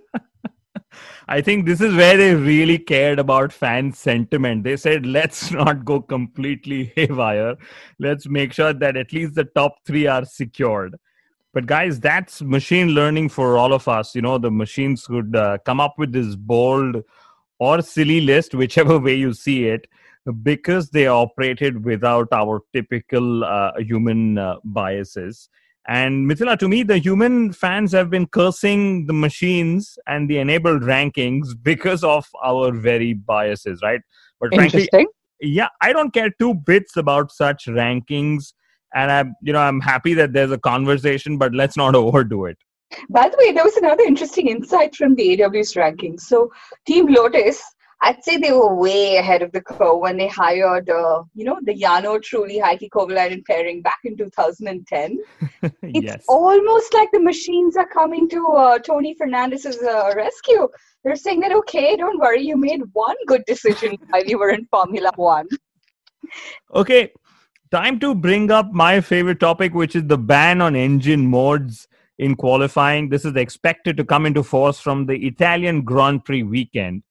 I 1.28 1.42
think 1.42 1.66
this 1.66 1.82
is 1.82 1.94
where 1.94 2.16
they 2.16 2.36
really 2.36 2.78
cared 2.78 3.20
about 3.20 3.52
fan 3.52 3.92
sentiment. 3.92 4.64
They 4.64 4.78
said, 4.78 5.06
let's 5.06 5.52
not 5.52 5.84
go 5.84 6.02
completely 6.02 6.94
haywire. 6.96 7.56
Let's 8.00 8.28
make 8.28 8.54
sure 8.54 8.74
that 8.74 8.96
at 8.96 9.12
least 9.12 9.36
the 9.36 9.44
top 9.44 9.76
three 9.86 10.08
are 10.08 10.24
secured. 10.26 10.96
But 11.54 11.66
guys, 11.66 12.00
that's 12.00 12.42
machine 12.42 12.90
learning 12.90 13.30
for 13.30 13.58
all 13.58 13.74
of 13.74 13.88
us. 13.88 14.14
You 14.14 14.22
know, 14.22 14.38
the 14.38 14.52
machines 14.52 15.06
could 15.06 15.36
uh, 15.36 15.58
come 15.66 15.80
up 15.80 15.96
with 15.98 16.12
this 16.12 16.36
bold 16.36 17.04
or 17.60 17.82
silly 17.82 18.22
list, 18.22 18.54
whichever 18.54 19.00
way 19.00 19.16
you 19.16 19.34
see 19.34 19.66
it, 19.66 19.88
because 20.44 20.90
they 20.90 21.08
operated 21.08 21.86
without 21.86 22.28
our 22.32 22.62
typical 22.74 23.44
uh, 23.44 23.72
human 23.80 24.38
uh, 24.38 24.56
biases 24.64 25.50
and 25.88 26.30
Mithila, 26.30 26.60
to 26.60 26.68
me, 26.68 26.84
the 26.84 26.98
human 26.98 27.54
fans 27.54 27.94
have 27.94 28.10
been 28.10 28.28
cursing 28.28 29.06
the 29.06 29.14
machines 29.14 29.98
and 30.06 30.30
the 30.30 30.38
enabled 30.38 30.82
rankings 30.82 31.54
because 31.62 32.04
of 32.04 32.28
our 32.44 32.74
very 32.74 33.14
biases, 33.14 33.82
right? 33.82 34.02
But 34.42 34.54
frankly, 34.54 34.90
yeah, 35.40 35.70
I 35.80 35.94
don't 35.94 36.14
care 36.14 36.30
two 36.30 36.56
bits 36.56 36.98
about 36.98 37.32
such 37.32 37.68
rankings, 37.68 38.52
and 38.94 39.10
I'm, 39.10 39.36
you 39.42 39.54
know, 39.54 39.60
I'm 39.60 39.80
happy 39.80 40.14
that 40.16 40.34
there's 40.34 40.52
a 40.52 40.58
conversation, 40.58 41.38
but 41.38 41.54
let's 41.54 41.78
not 41.78 41.96
overdo 42.04 42.46
it. 42.46 42.58
By 43.10 43.30
the 43.30 43.38
way, 43.38 43.52
there 43.52 43.64
was 43.64 43.78
another 43.78 44.04
interesting 44.04 44.48
insight 44.48 44.96
from 44.96 45.16
the 45.16 45.38
AWS 45.38 45.76
rankings. 45.76 46.22
So, 46.22 46.52
Team 46.86 47.08
Lotus 47.08 47.62
I'd 48.02 48.24
say 48.24 48.38
they 48.38 48.52
were 48.52 48.76
way 48.76 49.18
ahead 49.18 49.42
of 49.42 49.52
the 49.52 49.62
curve 49.62 50.00
when 50.00 50.18
they 50.18 50.28
hired, 50.28 50.88
uh, 50.90 51.24
you 51.34 51.44
know, 51.44 51.58
the 51.64 51.74
Jarno 51.74 52.20
Trulli 52.20 52.62
Heikki 52.62 52.90
Kovalainen 52.90 53.44
pairing 53.46 53.82
back 53.82 53.98
in 54.04 54.16
2010. 54.16 55.18
it's 55.64 56.06
yes. 56.06 56.24
almost 56.28 56.94
like 56.94 57.10
the 57.12 57.20
machines 57.20 57.76
are 57.76 57.88
coming 57.88 58.30
to 58.30 58.46
uh, 58.50 58.78
Tony 58.80 59.16
Fernandes's 59.16 59.82
uh, 59.82 60.14
rescue. 60.16 60.68
They're 61.04 61.16
saying 61.16 61.40
that, 61.40 61.54
okay, 61.54 61.96
don't 61.96 62.20
worry, 62.20 62.42
you 62.42 62.56
made 62.56 62.82
one 62.94 63.16
good 63.26 63.44
decision 63.48 63.98
while 64.10 64.24
you 64.26 64.38
were 64.38 64.52
in 64.52 64.66
Formula 64.66 65.12
One. 65.16 65.48
Okay, 66.76 67.12
time 67.72 68.00
to 68.02 68.14
bring 68.14 68.52
up 68.52 68.72
my 68.72 69.02
favorite 69.02 69.40
topic, 69.40 69.74
which 69.74 69.96
is 69.96 70.06
the 70.06 70.20
ban 70.20 70.62
on 70.62 70.76
engine 70.76 71.26
mods 71.26 71.88
in 72.20 72.36
qualifying. 72.36 73.10
This 73.10 73.26
is 73.26 73.36
expected 73.36 73.98
to 73.98 74.04
come 74.04 74.26
into 74.26 74.44
force 74.44 74.80
from 74.80 75.06
the 75.06 75.16
Italian 75.26 75.82
Grand 75.84 76.26
Prix 76.26 76.44
weekend 76.44 77.04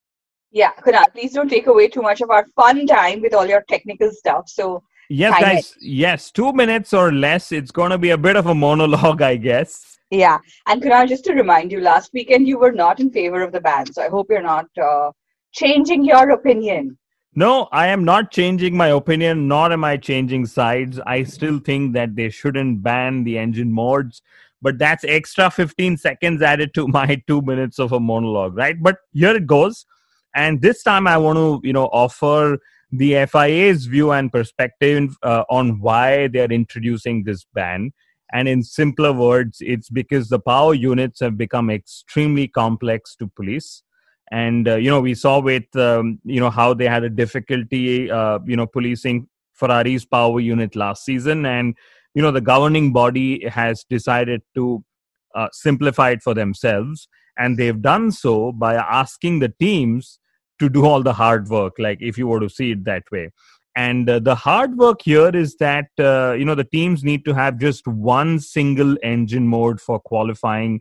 yeah, 0.57 0.73
Kunal, 0.81 1.05
please 1.13 1.35
don't 1.35 1.51
take 1.51 1.67
away 1.67 1.89
too 1.89 2.01
much 2.01 2.23
of 2.23 2.31
our 2.31 2.47
fun 2.57 2.87
time 2.87 3.21
with 3.21 3.35
all 3.35 3.47
your 3.47 3.63
technical 3.69 4.11
stuff. 4.11 4.49
So, 4.49 4.83
yes, 5.11 5.39
guys, 5.39 5.71
it. 5.73 5.77
yes, 5.83 6.31
two 6.31 6.51
minutes 6.55 6.95
or 6.95 7.13
less. 7.13 7.53
It's 7.53 7.71
going 7.71 7.91
to 7.91 7.99
be 7.99 8.11
a 8.11 8.19
bit 8.19 8.37
of 8.37 8.47
a 8.47 8.55
monologue, 8.55 9.21
I 9.21 9.37
guess. 9.37 9.99
Yeah, 10.11 10.39
and 10.67 10.81
Kunal, 10.81 11.07
just 11.07 11.25
to 11.25 11.35
remind 11.35 11.73
you, 11.73 11.81
last 11.81 12.13
weekend 12.15 12.49
you 12.49 12.59
were 12.59 12.73
not 12.73 13.01
in 13.01 13.11
favor 13.11 13.43
of 13.43 13.53
the 13.53 13.61
ban, 13.61 13.93
so 13.93 14.03
I 14.03 14.09
hope 14.09 14.29
you're 14.31 14.41
not 14.41 14.67
uh, 14.83 15.11
changing 15.53 16.05
your 16.05 16.31
opinion. 16.31 16.97
No, 17.35 17.69
I 17.71 17.89
am 17.89 18.03
not 18.03 18.31
changing 18.31 18.75
my 18.75 18.89
opinion, 18.89 19.47
nor 19.47 19.71
am 19.71 19.85
I 19.85 19.99
changing 19.99 20.47
sides. 20.47 20.99
I 21.07 21.25
still 21.25 21.59
think 21.59 21.93
that 21.93 22.17
they 22.17 22.31
shouldn't 22.31 22.83
ban 22.83 23.25
the 23.25 23.37
engine 23.37 23.71
mods, 23.71 24.23
but 24.67 24.79
that's 24.79 25.05
extra 25.05 25.49
15 25.49 25.97
seconds 25.97 26.43
added 26.43 26.75
to 26.75 26.89
my 26.89 27.23
two 27.29 27.41
minutes 27.43 27.79
of 27.79 27.93
a 27.93 28.01
monologue, 28.01 28.57
right? 28.57 28.83
But 28.83 28.97
here 29.13 29.37
it 29.37 29.47
goes. 29.47 29.87
And 30.35 30.61
this 30.61 30.83
time 30.83 31.07
I 31.07 31.17
want 31.19 31.37
to, 31.37 31.61
you 31.63 31.73
know, 31.73 31.85
offer 31.93 32.59
the 32.91 33.27
FIA's 33.27 33.87
view 33.87 34.11
and 34.11 34.33
perspective 34.33 35.17
uh, 35.23 35.45
on 35.49 35.81
why 35.81 36.27
they're 36.27 36.51
introducing 36.51 37.23
this 37.23 37.47
ban. 37.55 37.93
And 38.33 38.49
in 38.49 38.65
simpler 38.65 39.13
words, 39.13 39.59
it's 39.61 39.89
because 39.89 40.31
the 40.31 40.41
power 40.41 40.75
units 40.75 41.21
have 41.21 41.39
become 41.39 41.71
extremely 41.71 42.49
complex 42.49 43.15
to 43.21 43.29
police. 43.37 43.85
And, 44.33 44.67
uh, 44.67 44.75
you 44.75 44.91
know, 44.91 45.01
we 45.01 45.15
saw 45.15 45.39
with, 45.39 45.77
um, 45.77 46.19
you 46.25 46.41
know, 46.41 46.51
how 46.51 46.75
they 46.75 46.89
had 46.89 47.05
a 47.05 47.09
difficulty, 47.09 48.11
uh, 48.11 48.41
you 48.45 48.57
know, 48.57 48.67
policing 48.67 49.29
Ferrari's 49.53 50.05
power 50.05 50.41
unit 50.41 50.75
last 50.75 51.05
season. 51.05 51.47
And, 51.47 51.77
you 52.17 52.23
know, 52.23 52.33
the 52.33 52.41
governing 52.41 52.93
body 52.93 53.47
has 53.47 53.85
decided 53.89 54.43
to 54.55 54.83
uh, 55.35 55.49
simplify 55.53 56.11
it 56.11 56.23
for 56.23 56.35
themselves. 56.35 57.09
And 57.39 57.59
they've 57.59 57.81
done 57.81 58.11
so 58.11 58.53
by 58.53 58.75
asking 58.75 59.41
the 59.41 59.53
teams 59.61 60.19
to 60.59 60.71
do 60.71 60.87
all 60.87 61.03
the 61.03 61.13
hard 61.13 61.49
work 61.49 61.75
like 61.79 61.99
if 62.01 62.17
you 62.17 62.27
were 62.27 62.41
to 62.41 62.49
see 62.49 62.71
it 62.71 62.85
that 62.85 63.03
way 63.13 63.31
and 63.77 64.09
uh, 64.09 64.19
the 64.19 64.35
hard 64.35 64.77
work 64.79 65.03
here 65.03 65.29
is 65.29 65.57
that 65.57 65.89
uh, 65.99 66.33
you 66.33 66.45
know 66.45 66.55
the 66.55 66.65
teams 66.65 67.05
need 67.05 67.25
to 67.25 67.35
have 67.35 67.59
just 67.59 67.87
one 67.87 68.41
single 68.41 68.97
engine 69.03 69.47
mode 69.47 69.81
for 69.81 70.01
qualifying 70.01 70.81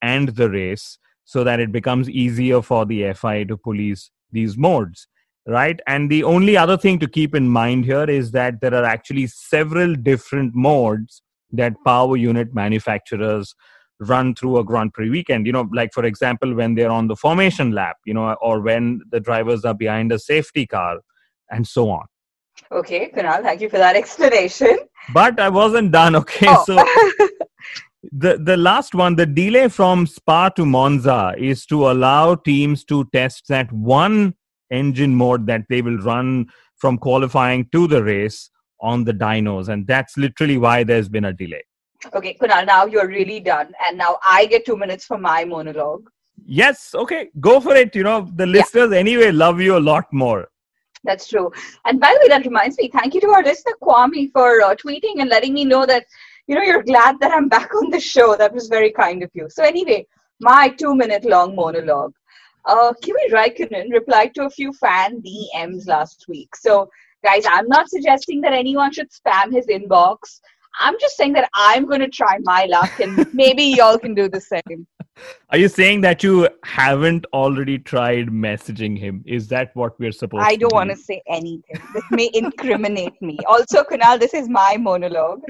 and 0.00 0.28
the 0.30 0.48
race 0.48 0.98
so 1.24 1.44
that 1.44 1.60
it 1.60 1.72
becomes 1.72 2.08
easier 2.08 2.62
for 2.62 2.86
the 2.86 3.12
FIA 3.12 3.44
to 3.44 3.56
police 3.56 4.10
these 4.32 4.56
modes 4.56 5.08
right 5.46 5.80
and 5.86 6.10
the 6.10 6.22
only 6.22 6.56
other 6.56 6.76
thing 6.76 6.98
to 6.98 7.08
keep 7.08 7.34
in 7.34 7.48
mind 7.48 7.84
here 7.84 8.04
is 8.04 8.30
that 8.32 8.60
there 8.60 8.74
are 8.74 8.84
actually 8.84 9.26
several 9.26 9.94
different 9.94 10.54
modes 10.54 11.22
that 11.52 11.72
power 11.84 12.16
unit 12.16 12.54
manufacturers 12.54 13.54
run 14.00 14.34
through 14.34 14.58
a 14.58 14.64
Grand 14.64 14.92
Prix 14.92 15.10
weekend. 15.10 15.46
You 15.46 15.52
know, 15.52 15.68
like 15.72 15.92
for 15.92 16.04
example, 16.04 16.54
when 16.54 16.74
they're 16.74 16.90
on 16.90 17.06
the 17.06 17.16
formation 17.16 17.72
lap, 17.72 17.96
you 18.06 18.14
know, 18.14 18.34
or 18.40 18.60
when 18.60 19.02
the 19.10 19.20
drivers 19.20 19.64
are 19.64 19.74
behind 19.74 20.10
a 20.12 20.18
safety 20.18 20.66
car, 20.66 21.00
and 21.50 21.66
so 21.66 21.90
on. 21.90 22.06
Okay, 22.72 23.10
Kunal, 23.10 23.42
thank 23.42 23.60
you 23.60 23.68
for 23.68 23.78
that 23.78 23.96
explanation. 24.02 24.78
But 25.12 25.38
I 25.38 25.48
wasn't 25.48 25.92
done. 25.92 26.16
Okay, 26.16 26.46
oh. 26.48 26.64
so 26.64 26.76
the 28.12 28.38
the 28.38 28.56
last 28.56 28.94
one, 28.94 29.16
the 29.16 29.26
delay 29.26 29.68
from 29.68 30.06
Spa 30.06 30.48
to 30.50 30.64
Monza, 30.64 31.34
is 31.36 31.66
to 31.66 31.90
allow 31.90 32.34
teams 32.34 32.84
to 32.84 33.04
test 33.12 33.48
that 33.48 33.70
one 33.72 34.34
engine 34.70 35.14
mode 35.14 35.46
that 35.46 35.62
they 35.68 35.82
will 35.82 35.98
run 35.98 36.48
from 36.76 36.98
qualifying 36.98 37.68
to 37.72 37.86
the 37.86 38.02
race 38.02 38.50
on 38.80 39.04
the 39.04 39.12
dynos, 39.12 39.68
and 39.68 39.86
that's 39.86 40.16
literally 40.16 40.58
why 40.58 40.82
there's 40.82 41.08
been 41.08 41.26
a 41.26 41.32
delay. 41.32 41.62
Okay, 42.14 42.36
Kunal, 42.40 42.66
now 42.66 42.86
you're 42.86 43.08
really 43.08 43.40
done. 43.40 43.72
And 43.86 43.98
now 43.98 44.18
I 44.24 44.46
get 44.46 44.64
two 44.64 44.76
minutes 44.76 45.04
for 45.04 45.18
my 45.18 45.44
monologue. 45.44 46.08
Yes, 46.46 46.94
okay, 46.94 47.28
go 47.40 47.60
for 47.60 47.76
it. 47.76 47.94
You 47.94 48.02
know, 48.02 48.30
the 48.34 48.46
listeners 48.46 48.90
yeah. 48.92 48.98
anyway 48.98 49.30
love 49.30 49.60
you 49.60 49.76
a 49.76 49.78
lot 49.78 50.06
more. 50.12 50.48
That's 51.04 51.28
true. 51.28 51.50
And 51.84 52.00
by 52.00 52.14
the 52.14 52.20
way, 52.24 52.28
that 52.28 52.44
reminds 52.44 52.78
me, 52.78 52.90
thank 52.92 53.14
you 53.14 53.20
to 53.22 53.28
our 53.28 53.42
listener 53.42 53.74
Kwame 53.82 54.30
for 54.32 54.62
uh, 54.62 54.74
tweeting 54.74 55.20
and 55.20 55.30
letting 55.30 55.54
me 55.54 55.64
know 55.64 55.86
that, 55.86 56.04
you 56.46 56.54
know, 56.54 56.62
you're 56.62 56.82
glad 56.82 57.18
that 57.20 57.32
I'm 57.32 57.48
back 57.56 57.74
on 57.74 57.90
the 57.90 58.00
show. 58.00 58.36
That 58.36 58.54
was 58.54 58.68
very 58.68 58.90
kind 58.90 59.22
of 59.22 59.30
you. 59.34 59.48
So, 59.50 59.62
anyway, 59.62 60.06
my 60.40 60.68
two 60.68 60.94
minute 60.94 61.24
long 61.24 61.54
monologue. 61.54 62.12
Uh, 62.64 62.92
Kimi 63.02 63.30
Raikkonen 63.30 63.90
replied 63.92 64.34
to 64.34 64.44
a 64.44 64.50
few 64.50 64.72
fan 64.74 65.22
DMs 65.22 65.86
last 65.86 66.26
week. 66.28 66.54
So, 66.56 66.88
guys, 67.24 67.44
I'm 67.48 67.68
not 67.68 67.88
suggesting 67.88 68.40
that 68.42 68.52
anyone 68.52 68.92
should 68.92 69.10
spam 69.10 69.52
his 69.52 69.66
inbox. 69.66 70.40
I'm 70.78 70.94
just 71.00 71.16
saying 71.16 71.32
that 71.34 71.48
I'm 71.54 71.86
going 71.86 72.00
to 72.00 72.08
try 72.08 72.38
my 72.42 72.66
luck 72.66 73.00
and 73.00 73.26
maybe 73.34 73.64
y'all 73.64 73.98
can 73.98 74.14
do 74.14 74.28
the 74.28 74.40
same. 74.40 74.86
Are 75.50 75.58
you 75.58 75.68
saying 75.68 76.00
that 76.02 76.22
you 76.22 76.48
haven't 76.64 77.26
already 77.32 77.78
tried 77.78 78.28
messaging 78.28 78.98
him? 78.98 79.22
Is 79.26 79.48
that 79.48 79.74
what 79.74 79.98
we're 79.98 80.12
supposed 80.12 80.44
I 80.44 80.56
don't 80.56 80.70
do? 80.70 80.76
want 80.76 80.90
to 80.90 80.96
say 80.96 81.22
anything. 81.28 81.80
This 81.92 82.04
may 82.10 82.30
incriminate 82.32 83.20
me. 83.20 83.38
Also, 83.46 83.82
Kunal, 83.82 84.18
this 84.18 84.32
is 84.32 84.48
my 84.48 84.76
monologue. 84.78 85.42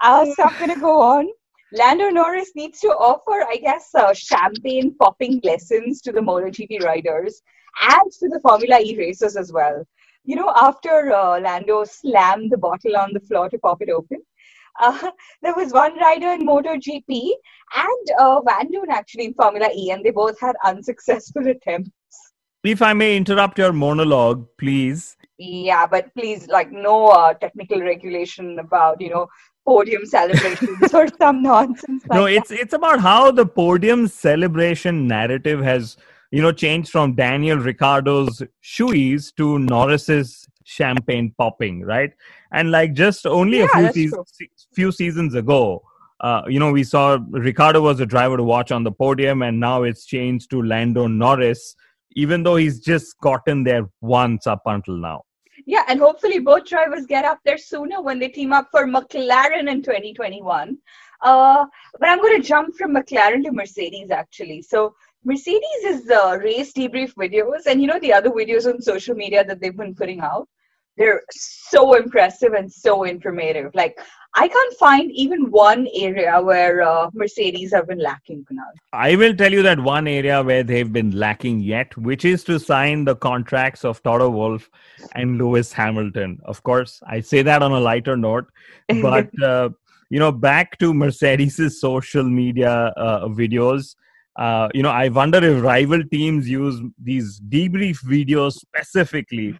Uh, 0.00 0.24
so 0.24 0.44
I'm 0.44 0.56
going 0.58 0.74
to 0.74 0.80
go 0.80 1.02
on. 1.02 1.28
Lando 1.72 2.08
Norris 2.08 2.52
needs 2.54 2.80
to 2.80 2.88
offer, 2.88 3.46
I 3.46 3.56
guess, 3.56 3.94
uh, 3.94 4.14
champagne 4.14 4.94
popping 4.98 5.40
lessons 5.44 6.00
to 6.02 6.12
the 6.12 6.20
MotoGP 6.20 6.82
riders 6.82 7.42
and 7.82 8.10
to 8.20 8.28
the 8.28 8.40
Formula 8.40 8.80
E 8.80 8.96
racers 8.96 9.36
as 9.36 9.52
well. 9.52 9.86
You 10.24 10.36
know, 10.36 10.52
after 10.56 11.12
uh, 11.12 11.40
Lando 11.40 11.84
slammed 11.84 12.50
the 12.50 12.58
bottle 12.58 12.96
on 12.96 13.12
the 13.12 13.20
floor 13.20 13.48
to 13.50 13.58
pop 13.58 13.82
it 13.82 13.90
open, 13.90 14.18
Uh, 14.80 15.10
there 15.42 15.54
was 15.56 15.72
one 15.72 15.98
rider 15.98 16.28
in 16.28 16.46
MotoGP 16.46 17.30
and 17.74 18.10
uh, 18.16 18.40
Vandoorne 18.42 18.90
actually 18.90 19.24
in 19.24 19.34
Formula 19.34 19.68
E, 19.74 19.90
and 19.90 20.04
they 20.04 20.12
both 20.12 20.38
had 20.38 20.54
unsuccessful 20.64 21.44
attempts. 21.48 21.90
If 22.62 22.80
I 22.80 22.92
may 22.92 23.16
interrupt 23.16 23.58
your 23.58 23.72
monologue, 23.72 24.46
please. 24.56 25.16
Yeah, 25.38 25.86
but 25.86 26.12
please, 26.14 26.48
like, 26.48 26.72
no 26.72 27.08
uh, 27.08 27.34
technical 27.34 27.80
regulation 27.80 28.58
about, 28.58 29.00
you 29.00 29.10
know, 29.10 29.28
podium 29.68 30.04
celebrations 30.06 30.94
or 30.94 31.06
some 31.20 31.42
nonsense. 31.50 32.02
Like 32.08 32.18
no, 32.18 32.26
it's 32.26 32.48
that. 32.48 32.60
it's 32.60 32.72
about 32.72 33.00
how 33.00 33.30
the 33.30 33.46
podium 33.46 34.08
celebration 34.08 35.06
narrative 35.06 35.60
has 35.60 35.96
you 36.30 36.40
know 36.40 36.52
changed 36.52 36.90
from 36.90 37.14
Daniel 37.14 37.58
Ricciardo's 37.58 38.42
shoeys 38.64 39.34
to 39.36 39.58
Norris's 39.58 40.48
champagne 40.64 41.34
popping, 41.36 41.82
right? 41.82 42.12
And 42.52 42.70
like 42.70 42.94
just 42.94 43.26
only 43.26 43.58
Yeah, 43.58 43.66
a 43.66 43.68
few 43.68 43.92
seasons, 43.92 44.32
few 44.74 44.92
seasons 44.92 45.34
ago, 45.34 45.82
uh, 46.20 46.42
you 46.48 46.58
know, 46.58 46.72
we 46.72 46.82
saw 46.82 47.18
Ricciardo 47.30 47.80
was 47.80 48.00
a 48.00 48.06
driver 48.06 48.36
to 48.36 48.42
watch 48.42 48.72
on 48.72 48.84
the 48.84 48.92
podium, 48.92 49.42
and 49.42 49.60
now 49.60 49.82
it's 49.84 50.04
changed 50.04 50.50
to 50.50 50.62
Lando 50.62 51.06
Norris, 51.06 51.74
even 52.16 52.42
though 52.42 52.56
he's 52.56 52.80
just 52.80 53.18
gotten 53.20 53.64
there 53.64 53.88
once 54.00 54.46
up 54.46 54.62
until 54.66 54.96
now. 54.96 55.22
Yeah, 55.68 55.82
and 55.86 56.00
hopefully 56.00 56.38
both 56.38 56.64
drivers 56.64 57.04
get 57.04 57.26
up 57.26 57.40
there 57.44 57.58
sooner 57.58 58.00
when 58.00 58.18
they 58.18 58.28
team 58.28 58.54
up 58.54 58.68
for 58.70 58.86
McLaren 58.86 59.70
in 59.70 59.82
2021. 59.82 60.78
Uh, 61.20 61.66
but 62.00 62.08
I'm 62.08 62.22
going 62.22 62.40
to 62.40 62.48
jump 62.48 62.74
from 62.74 62.94
McLaren 62.94 63.44
to 63.44 63.52
Mercedes 63.52 64.10
actually. 64.10 64.62
So 64.62 64.94
Mercedes 65.24 65.84
is 65.84 66.10
uh, 66.10 66.38
race 66.42 66.72
debrief 66.72 67.12
videos, 67.16 67.66
and 67.66 67.82
you 67.82 67.86
know 67.86 67.98
the 68.00 68.14
other 68.14 68.30
videos 68.30 68.64
on 68.64 68.80
social 68.80 69.14
media 69.14 69.44
that 69.44 69.60
they've 69.60 69.76
been 69.76 69.94
putting 69.94 70.20
out. 70.20 70.48
They're 70.98 71.22
so 71.30 71.94
impressive 71.94 72.52
and 72.52 72.70
so 72.70 73.04
informative. 73.04 73.74
Like 73.74 73.98
I 74.34 74.46
can't 74.46 74.74
find 74.74 75.10
even 75.12 75.50
one 75.50 75.88
area 75.94 76.40
where 76.40 76.82
uh, 76.82 77.10
Mercedes 77.14 77.72
have 77.72 77.88
been 77.88 77.98
lacking, 77.98 78.44
Kunal. 78.44 78.70
I 78.92 79.16
will 79.16 79.34
tell 79.34 79.50
you 79.50 79.62
that 79.62 79.80
one 79.80 80.06
area 80.06 80.42
where 80.42 80.62
they've 80.62 80.92
been 80.92 81.12
lacking 81.12 81.60
yet, 81.60 81.96
which 81.96 82.24
is 82.24 82.44
to 82.44 82.60
sign 82.60 83.04
the 83.04 83.16
contracts 83.16 83.84
of 83.84 84.02
Toto 84.02 84.28
Wolff 84.28 84.68
and 85.14 85.38
Lewis 85.38 85.72
Hamilton. 85.72 86.38
Of 86.44 86.62
course, 86.62 87.00
I 87.06 87.20
say 87.20 87.42
that 87.42 87.62
on 87.62 87.72
a 87.72 87.80
lighter 87.80 88.16
note, 88.16 88.46
but 89.02 89.30
uh, 89.42 89.70
you 90.10 90.18
know, 90.18 90.32
back 90.32 90.78
to 90.78 90.94
Mercedes's 90.94 91.80
social 91.80 92.24
media 92.24 92.92
uh, 92.96 93.28
videos. 93.28 93.96
Uh, 94.36 94.68
you 94.72 94.82
know, 94.82 94.90
I 94.90 95.08
wonder 95.08 95.42
if 95.42 95.62
rival 95.64 96.02
teams 96.04 96.48
use 96.48 96.80
these 97.02 97.40
debrief 97.40 98.04
videos 98.04 98.52
specifically, 98.52 99.58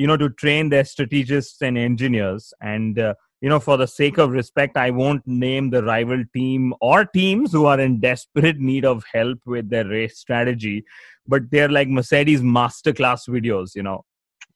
you 0.00 0.06
know, 0.06 0.16
to 0.16 0.30
train 0.30 0.70
their 0.70 0.84
strategists 0.84 1.60
and 1.60 1.76
engineers. 1.76 2.54
And 2.62 2.98
uh, 2.98 3.14
you 3.42 3.50
know, 3.50 3.60
for 3.60 3.76
the 3.76 3.86
sake 3.86 4.16
of 4.16 4.30
respect, 4.30 4.78
I 4.78 4.90
won't 4.90 5.26
name 5.26 5.68
the 5.68 5.84
rival 5.84 6.24
team 6.34 6.72
or 6.80 7.04
teams 7.04 7.52
who 7.52 7.66
are 7.66 7.78
in 7.78 8.00
desperate 8.00 8.58
need 8.58 8.86
of 8.86 9.04
help 9.12 9.40
with 9.44 9.68
their 9.68 9.86
race 9.86 10.18
strategy, 10.18 10.84
but 11.26 11.50
they're 11.50 11.68
like 11.68 11.88
Mercedes 11.88 12.40
masterclass 12.40 13.28
videos, 13.28 13.74
you 13.74 13.82
know. 13.82 14.06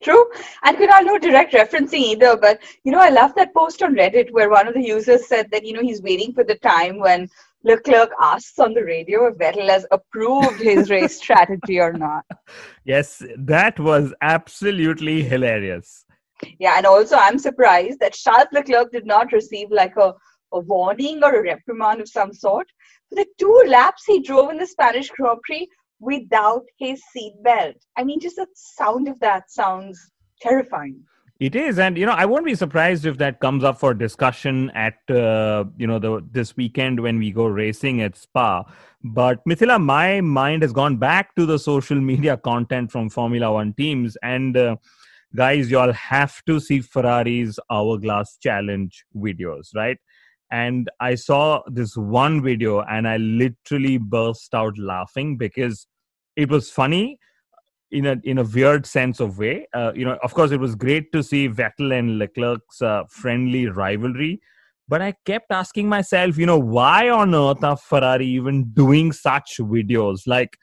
True. 0.03 0.25
And 0.63 0.79
Kunal, 0.79 1.05
no 1.05 1.19
direct 1.19 1.53
referencing 1.53 2.05
either, 2.13 2.39
but 2.39 2.61
you 2.83 2.93
know, 2.93 3.01
I 3.01 3.11
love 3.11 3.35
that 3.37 3.55
post 3.55 3.83
on 3.83 3.95
Reddit 3.95 4.33
where 4.33 4.49
one 4.49 4.67
of 4.67 4.73
the 4.73 4.83
users 4.83 5.29
said 5.29 5.51
that, 5.51 5.67
you 5.67 5.75
know, 5.75 5.83
he's 5.83 6.01
waiting 6.01 6.33
for 6.33 6.43
the 6.45 6.57
time 6.57 6.99
when 6.99 7.29
Leclerc 7.65 8.11
asks 8.21 8.59
on 8.59 8.75
the 8.75 8.85
radio 8.85 9.27
if 9.27 9.37
Vettel 9.37 9.69
has 9.69 9.87
approved 9.91 10.61
his 10.61 10.91
race 10.91 11.17
strategy 11.23 11.81
or 11.81 11.93
not. 11.93 12.25
Yes, 12.85 13.23
that 13.39 13.81
was 13.81 14.13
absolutely 14.21 15.23
hilarious. 15.23 16.05
Yeah, 16.59 16.75
and 16.77 16.85
also 16.85 17.17
I'm 17.17 17.39
surprised 17.39 18.01
that 18.01 18.13
Charles 18.13 18.49
Leclerc 18.53 18.93
did 18.93 19.07
not 19.07 19.33
receive 19.33 19.71
like 19.71 19.97
a, 19.97 20.13
a 20.53 20.61
warning 20.61 21.25
or 21.25 21.35
a 21.35 21.43
reprimand 21.43 22.03
of 22.03 22.09
some 22.09 22.35
sort 22.35 22.67
for 23.09 23.17
the 23.17 23.27
two 23.39 23.65
laps 23.67 24.05
he 24.07 24.21
drove 24.21 24.51
in 24.51 24.59
the 24.59 24.67
Spanish 24.67 25.09
Grand 25.11 25.41
Prix 25.43 25.67
without 26.01 26.65
his 26.79 27.03
seatbelt. 27.17 27.77
I 27.97 28.05
mean, 28.05 28.21
just 28.21 28.37
the 28.37 28.47
sound 28.55 29.09
of 29.09 29.19
that 29.21 29.51
sounds 29.51 30.11
terrifying. 30.41 31.03
It 31.41 31.57
is, 31.57 31.81
and 31.81 31.99
you 31.99 32.07
know, 32.07 32.13
I 32.13 32.27
won't 32.27 32.45
be 32.45 32.55
surprised 32.55 33.07
if 33.07 33.19
that 33.19 33.41
comes 33.41 33.65
up 33.65 33.81
for 33.81 33.93
discussion 33.93 34.71
at 34.71 34.95
uh, 35.11 35.65
you 35.77 35.87
know 35.87 35.99
the 35.99 36.25
this 36.31 36.57
weekend 36.57 37.01
when 37.01 37.19
we 37.19 37.33
go 37.33 37.47
racing 37.47 38.03
at 38.03 38.17
Spa. 38.17 38.63
But 39.03 39.45
Mithila, 39.45 39.83
my 39.83 40.21
mind 40.21 40.63
has 40.63 40.73
gone 40.73 40.97
back 40.97 41.35
to 41.35 41.45
the 41.45 41.59
social 41.59 42.01
media 42.11 42.37
content 42.37 42.93
from 42.93 43.11
Formula 43.11 43.53
One 43.53 43.73
teams, 43.73 44.17
and 44.23 44.57
uh, 44.57 44.77
guys, 45.35 45.73
y'all 45.73 45.93
have 45.93 46.41
to 46.45 46.61
see 46.61 46.79
Ferrari's 46.79 47.59
Hourglass 47.69 48.39
Challenge 48.41 49.05
videos, 49.17 49.75
right? 49.75 49.99
And 50.53 50.89
I 51.01 51.17
saw 51.17 51.63
this 51.67 51.97
one 51.97 52.43
video, 52.45 52.83
and 52.83 53.09
I 53.09 53.17
literally 53.17 53.99
burst 53.99 54.55
out 54.55 54.79
laughing 54.79 55.37
because 55.37 55.89
it 56.37 56.49
was 56.49 56.71
funny 56.71 57.19
in 57.95 58.07
a 58.07 58.17
in 58.25 58.39
a 58.39 58.45
weird 58.45 58.87
sense 58.87 59.21
of 59.21 59.39
way. 59.39 59.67
Uh, 59.73 59.93
you 59.95 60.05
know, 60.05 60.19
of 60.23 60.35
course, 60.35 60.51
it 60.51 60.61
was 60.61 60.75
great 60.75 61.13
to 61.13 61.23
see 61.23 61.49
Vettel 61.49 61.97
and 61.97 62.19
Leclerc's 62.19 62.83
uh, 62.83 63.05
friendly 63.09 63.67
rivalry, 63.69 64.41
but 64.89 65.01
I 65.01 65.15
kept 65.25 65.51
asking 65.51 65.89
myself, 65.89 66.37
you 66.37 66.47
know, 66.47 66.59
why 66.59 67.09
on 67.09 67.35
earth 67.35 67.63
are 67.63 67.77
Ferrari 67.77 68.27
even 68.27 68.65
doing 68.73 69.13
such 69.13 69.59
videos? 69.59 70.27
Like, 70.27 70.59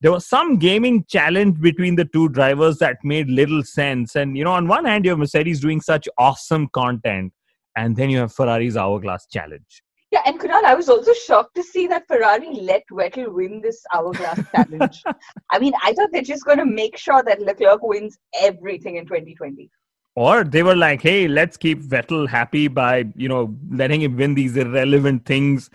there 0.00 0.12
was 0.12 0.26
some 0.26 0.58
gaming 0.58 1.04
challenge 1.08 1.60
between 1.60 1.96
the 1.96 2.04
two 2.04 2.28
drivers 2.28 2.78
that 2.78 2.98
made 3.02 3.28
little 3.28 3.62
sense. 3.64 4.14
And 4.14 4.36
you 4.36 4.44
know, 4.44 4.52
on 4.52 4.68
one 4.68 4.84
hand, 4.84 5.04
you 5.04 5.10
have 5.10 5.18
Mercedes 5.18 5.60
doing 5.60 5.80
such 5.80 6.08
awesome 6.18 6.68
content, 6.68 7.32
and 7.76 7.96
then 7.96 8.10
you 8.10 8.18
have 8.18 8.32
Ferrari's 8.32 8.76
Hourglass 8.76 9.26
Challenge. 9.26 9.82
And 10.26 10.40
Kunal, 10.40 10.64
I 10.64 10.74
was 10.74 10.88
also 10.88 11.12
shocked 11.14 11.54
to 11.54 11.62
see 11.62 11.86
that 11.86 12.08
Ferrari 12.08 12.52
let 12.52 12.82
Vettel 12.90 13.32
win 13.32 13.60
this 13.60 13.82
hourglass 13.94 14.40
challenge. 14.54 15.02
I 15.50 15.58
mean, 15.60 15.72
I 15.84 15.92
thought 15.92 16.10
they're 16.12 16.22
just 16.22 16.44
going 16.44 16.58
to 16.58 16.66
make 16.66 16.98
sure 16.98 17.22
that 17.22 17.40
Leclerc 17.40 17.82
wins 17.82 18.18
everything 18.42 18.96
in 18.96 19.06
2020. 19.06 19.70
or 20.16 20.44
they 20.44 20.62
were 20.62 20.74
like 20.74 21.02
hey 21.02 21.28
let's 21.28 21.58
keep 21.62 21.82
vettel 21.94 22.26
happy 22.26 22.68
by 22.68 23.04
you 23.22 23.28
know 23.32 23.54
letting 23.70 24.00
him 24.02 24.16
win 24.16 24.34
these 24.34 24.56
irrelevant 24.56 25.24
things 25.26 25.68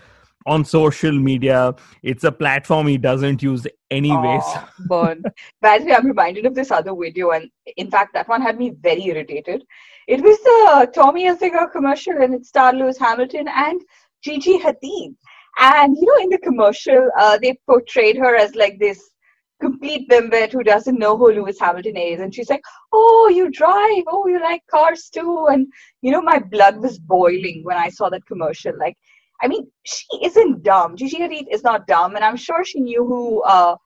on 0.46 0.64
social 0.64 1.12
media 1.12 1.74
it's 2.02 2.24
a 2.24 2.32
platform 2.32 2.88
he 2.88 2.98
doesn't 2.98 3.42
use 3.42 3.66
anyways 3.92 4.42
Aw, 4.42 4.68
burn. 4.88 5.22
By 5.60 5.78
the 5.78 5.84
way, 5.84 5.94
I'm 5.94 6.06
reminded 6.06 6.46
of 6.46 6.54
this 6.56 6.72
other 6.72 6.94
video, 6.96 7.30
and 7.30 7.48
in 7.76 7.90
fact, 7.90 8.14
that 8.14 8.28
one 8.28 8.42
had 8.42 8.58
me 8.58 8.70
very 8.70 9.04
irritated. 9.04 9.62
It 10.08 10.20
was 10.20 10.38
the 10.48 10.90
Tommy 10.92 11.26
Hilfiger 11.26 11.70
commercial, 11.70 12.20
and 12.20 12.34
it 12.34 12.44
starred 12.46 12.74
Lewis 12.76 12.98
Hamilton 12.98 13.46
and 13.48 13.80
Gigi 14.22 14.58
Hadid. 14.58 15.14
And 15.58 15.96
you 15.96 16.06
know, 16.06 16.22
in 16.22 16.30
the 16.30 16.38
commercial, 16.38 17.10
uh, 17.18 17.38
they 17.38 17.58
portrayed 17.66 18.16
her 18.16 18.36
as 18.36 18.54
like 18.54 18.78
this 18.78 19.10
complete 19.60 20.08
bimbet 20.08 20.50
who 20.52 20.64
doesn't 20.64 20.98
know 20.98 21.16
who 21.16 21.30
Lewis 21.32 21.60
Hamilton 21.60 21.96
is, 21.96 22.20
and 22.20 22.34
she's 22.34 22.50
like, 22.50 22.62
"Oh, 22.92 23.30
you 23.32 23.50
drive? 23.50 24.04
Oh, 24.08 24.26
you 24.26 24.40
like 24.40 24.62
cars 24.70 25.10
too?" 25.10 25.46
And 25.50 25.66
you 26.00 26.10
know, 26.10 26.22
my 26.22 26.38
blood 26.38 26.78
was 26.78 26.98
boiling 26.98 27.60
when 27.64 27.76
I 27.76 27.88
saw 27.90 28.08
that 28.10 28.26
commercial. 28.26 28.72
Like, 28.78 28.96
I 29.42 29.48
mean, 29.48 29.70
she 29.84 30.06
isn't 30.22 30.62
dumb. 30.62 30.96
Gigi 30.96 31.18
Hadid 31.18 31.46
is 31.52 31.62
not 31.62 31.86
dumb, 31.86 32.16
and 32.16 32.24
I'm 32.24 32.36
sure 32.36 32.64
she 32.64 32.80
knew 32.80 33.04
who, 33.04 33.42
uh, 33.42 33.76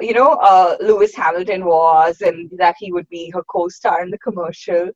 you 0.00 0.12
know, 0.12 0.32
uh, 0.34 0.76
Lewis 0.80 1.14
Hamilton 1.14 1.64
was, 1.64 2.20
and 2.20 2.50
that 2.58 2.74
he 2.78 2.92
would 2.92 3.08
be 3.08 3.30
her 3.30 3.42
co-star 3.44 4.02
in 4.02 4.10
the 4.10 4.18
commercial. 4.18 4.90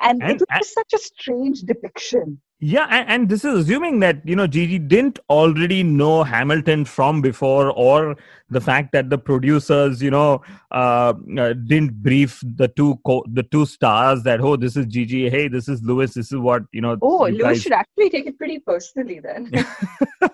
And, 0.00 0.22
And- 0.22 0.40
it 0.40 0.46
was 0.58 0.72
such 0.72 0.92
a 0.94 0.98
strange 0.98 1.60
depiction. 1.62 2.40
Yeah 2.64 2.86
and, 2.90 3.08
and 3.08 3.28
this 3.28 3.44
is 3.44 3.64
assuming 3.64 3.98
that 3.98 4.18
you 4.24 4.36
know 4.36 4.46
gigi 4.46 4.78
didn't 4.78 5.18
already 5.28 5.82
know 5.82 6.22
hamilton 6.22 6.84
from 6.84 7.20
before 7.20 7.70
or 7.72 8.14
the 8.50 8.60
fact 8.60 8.92
that 8.92 9.10
the 9.10 9.18
producers 9.18 10.00
you 10.00 10.10
know 10.12 10.40
uh, 10.70 11.12
uh, 11.38 11.52
didn't 11.54 11.92
brief 12.04 12.40
the 12.56 12.68
two 12.68 12.96
co- 13.04 13.24
the 13.32 13.42
two 13.42 13.66
stars 13.66 14.22
that 14.22 14.40
oh 14.40 14.54
this 14.54 14.76
is 14.76 14.86
gigi 14.86 15.28
hey 15.28 15.48
this 15.48 15.68
is 15.68 15.82
lewis 15.82 16.14
this 16.14 16.30
is 16.30 16.38
what 16.38 16.62
you 16.72 16.80
know 16.80 16.96
Oh, 17.02 17.26
you 17.26 17.38
Lewis 17.38 17.42
guys- 17.58 17.62
should 17.62 17.72
actually 17.72 18.10
take 18.10 18.26
it 18.28 18.38
pretty 18.38 18.60
personally 18.60 19.18
then. 19.18 19.50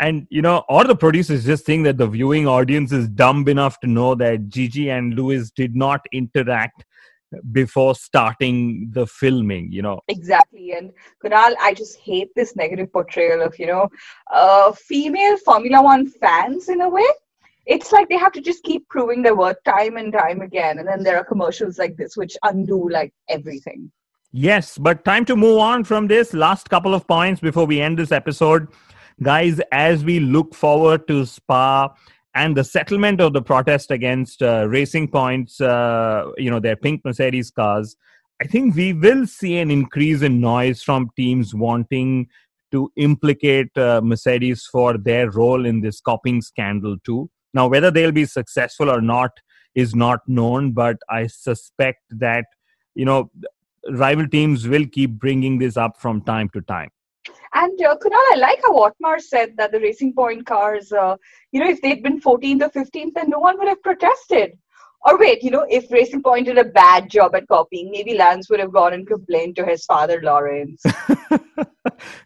and 0.00 0.26
you 0.28 0.42
know 0.42 0.62
or 0.68 0.84
the 0.84 0.94
producers 0.94 1.46
just 1.46 1.64
think 1.64 1.84
that 1.84 1.96
the 1.96 2.06
viewing 2.06 2.46
audience 2.46 2.92
is 2.92 3.08
dumb 3.08 3.48
enough 3.48 3.80
to 3.80 3.86
know 3.86 4.14
that 4.14 4.50
gigi 4.50 4.90
and 4.90 5.14
lewis 5.14 5.50
did 5.50 5.74
not 5.74 6.04
interact 6.12 6.84
before 7.52 7.94
starting 7.94 8.88
the 8.92 9.06
filming 9.06 9.70
you 9.70 9.82
know 9.82 10.00
Exactly. 10.08 10.72
And 10.72 10.92
Kunal, 11.24 11.54
I 11.60 11.74
just 11.74 11.98
hate 11.98 12.30
this 12.34 12.56
negative 12.56 12.92
portrayal 12.92 13.42
of, 13.42 13.58
you 13.58 13.66
know, 13.66 13.88
uh, 14.32 14.72
female 14.72 15.36
Formula 15.38 15.82
One 15.82 16.06
fans 16.06 16.68
in 16.68 16.80
a 16.80 16.88
way. 16.88 17.06
It's 17.66 17.90
like 17.90 18.08
they 18.08 18.16
have 18.16 18.32
to 18.32 18.40
just 18.40 18.62
keep 18.62 18.88
proving 18.88 19.22
their 19.22 19.34
worth 19.34 19.62
time 19.64 19.96
and 19.96 20.12
time 20.12 20.40
again. 20.40 20.78
And 20.78 20.86
then 20.86 21.02
there 21.02 21.16
are 21.16 21.24
commercials 21.24 21.78
like 21.78 21.96
this 21.96 22.16
which 22.16 22.36
undo 22.44 22.88
like 22.88 23.12
everything. 23.28 23.90
Yes, 24.32 24.78
but 24.78 25.04
time 25.04 25.24
to 25.24 25.34
move 25.34 25.58
on 25.58 25.82
from 25.82 26.06
this. 26.06 26.32
Last 26.32 26.70
couple 26.70 26.94
of 26.94 27.06
points 27.06 27.40
before 27.40 27.64
we 27.64 27.80
end 27.80 27.98
this 27.98 28.12
episode. 28.12 28.68
Guys, 29.22 29.60
as 29.72 30.04
we 30.04 30.20
look 30.20 30.54
forward 30.54 31.08
to 31.08 31.24
Spa 31.24 31.94
and 32.36 32.54
the 32.54 32.64
settlement 32.64 33.18
of 33.22 33.32
the 33.32 33.40
protest 33.40 33.90
against 33.90 34.42
uh, 34.42 34.68
Racing 34.68 35.08
Points, 35.08 35.58
uh, 35.58 36.30
you 36.36 36.50
know, 36.50 36.60
their 36.60 36.76
pink 36.76 37.00
Mercedes 37.02 37.50
cars, 37.50 37.96
I 38.42 38.46
think 38.46 38.76
we 38.76 38.92
will 38.92 39.26
see 39.26 39.56
an 39.56 39.70
increase 39.70 40.20
in 40.20 40.38
noise 40.38 40.82
from 40.82 41.08
teams 41.16 41.54
wanting 41.54 42.28
to 42.72 42.92
implicate 42.96 43.76
uh, 43.78 44.02
Mercedes 44.04 44.68
for 44.70 44.98
their 44.98 45.30
role 45.30 45.64
in 45.64 45.80
this 45.80 45.98
copying 45.98 46.42
scandal 46.42 46.98
too. 47.06 47.30
Now, 47.54 47.68
whether 47.68 47.90
they'll 47.90 48.12
be 48.12 48.26
successful 48.26 48.90
or 48.90 49.00
not 49.00 49.30
is 49.74 49.94
not 49.94 50.20
known, 50.28 50.72
but 50.72 50.98
I 51.08 51.28
suspect 51.28 52.02
that 52.10 52.44
you 52.94 53.06
know 53.06 53.30
rival 53.90 54.28
teams 54.28 54.68
will 54.68 54.84
keep 54.86 55.12
bringing 55.12 55.58
this 55.58 55.78
up 55.78 55.98
from 55.98 56.20
time 56.20 56.50
to 56.50 56.60
time. 56.60 56.90
And 57.56 57.80
uh, 57.80 57.96
Kunal, 57.96 58.32
I 58.32 58.36
like 58.36 58.60
how 58.62 58.82
Otmar 58.82 59.18
said 59.18 59.56
that 59.56 59.72
the 59.72 59.80
Racing 59.80 60.12
Point 60.12 60.44
cars, 60.44 60.92
uh, 60.92 61.16
you 61.52 61.60
know, 61.60 61.70
if 61.70 61.80
they'd 61.80 62.02
been 62.02 62.20
14th 62.20 62.60
or 62.60 62.68
15th, 62.68 63.14
then 63.14 63.30
no 63.30 63.38
one 63.38 63.56
would 63.58 63.68
have 63.68 63.82
protested. 63.82 64.58
Or 65.06 65.18
wait, 65.18 65.42
you 65.42 65.50
know, 65.50 65.64
if 65.70 65.90
Racing 65.90 66.22
Point 66.22 66.46
did 66.46 66.58
a 66.58 66.64
bad 66.64 67.08
job 67.08 67.34
at 67.34 67.48
copying, 67.48 67.90
maybe 67.90 68.12
Lance 68.12 68.50
would 68.50 68.60
have 68.60 68.72
gone 68.72 68.92
and 68.92 69.06
complained 69.06 69.56
to 69.56 69.64
his 69.64 69.86
father, 69.86 70.20
Lawrence. 70.22 70.82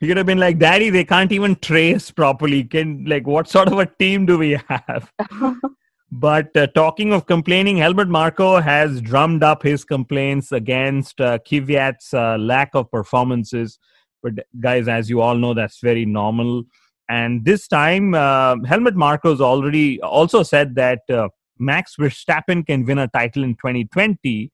you 0.00 0.08
could 0.08 0.16
have 0.16 0.26
been 0.26 0.38
like, 0.38 0.58
Daddy, 0.58 0.90
they 0.90 1.04
can't 1.04 1.30
even 1.30 1.54
trace 1.56 2.10
properly. 2.10 2.64
Can 2.64 3.04
like, 3.04 3.24
what 3.24 3.48
sort 3.48 3.68
of 3.68 3.78
a 3.78 3.86
team 3.86 4.26
do 4.26 4.36
we 4.36 4.58
have? 4.68 5.12
but 6.10 6.56
uh, 6.56 6.66
talking 6.68 7.12
of 7.12 7.26
complaining, 7.26 7.76
Helmut 7.76 8.08
Marko 8.08 8.60
has 8.60 9.00
drummed 9.00 9.44
up 9.44 9.62
his 9.62 9.84
complaints 9.84 10.50
against 10.50 11.20
uh, 11.20 11.38
Kvyat's 11.38 12.12
uh, 12.12 12.36
lack 12.36 12.70
of 12.74 12.90
performances. 12.90 13.78
But 14.22 14.34
guys, 14.60 14.88
as 14.88 15.08
you 15.08 15.20
all 15.20 15.34
know, 15.34 15.54
that's 15.54 15.80
very 15.80 16.04
normal. 16.04 16.64
And 17.08 17.44
this 17.44 17.66
time, 17.66 18.14
uh, 18.14 18.56
Helmut 18.66 18.94
Marko's 18.94 19.40
already 19.40 20.00
also 20.00 20.42
said 20.42 20.74
that 20.76 21.00
uh, 21.10 21.28
Max 21.58 21.96
Verstappen 21.96 22.64
can 22.66 22.84
win 22.84 22.98
a 22.98 23.08
title 23.08 23.42
in 23.42 23.54
2020 23.56 24.50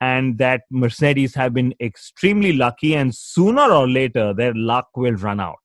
and 0.00 0.36
that 0.38 0.62
Mercedes 0.70 1.34
have 1.36 1.54
been 1.54 1.72
extremely 1.80 2.52
lucky 2.52 2.96
and 2.96 3.14
sooner 3.14 3.62
or 3.72 3.88
later 3.88 4.34
their 4.34 4.52
luck 4.54 4.88
will 4.96 5.14
run 5.14 5.38
out. 5.38 5.60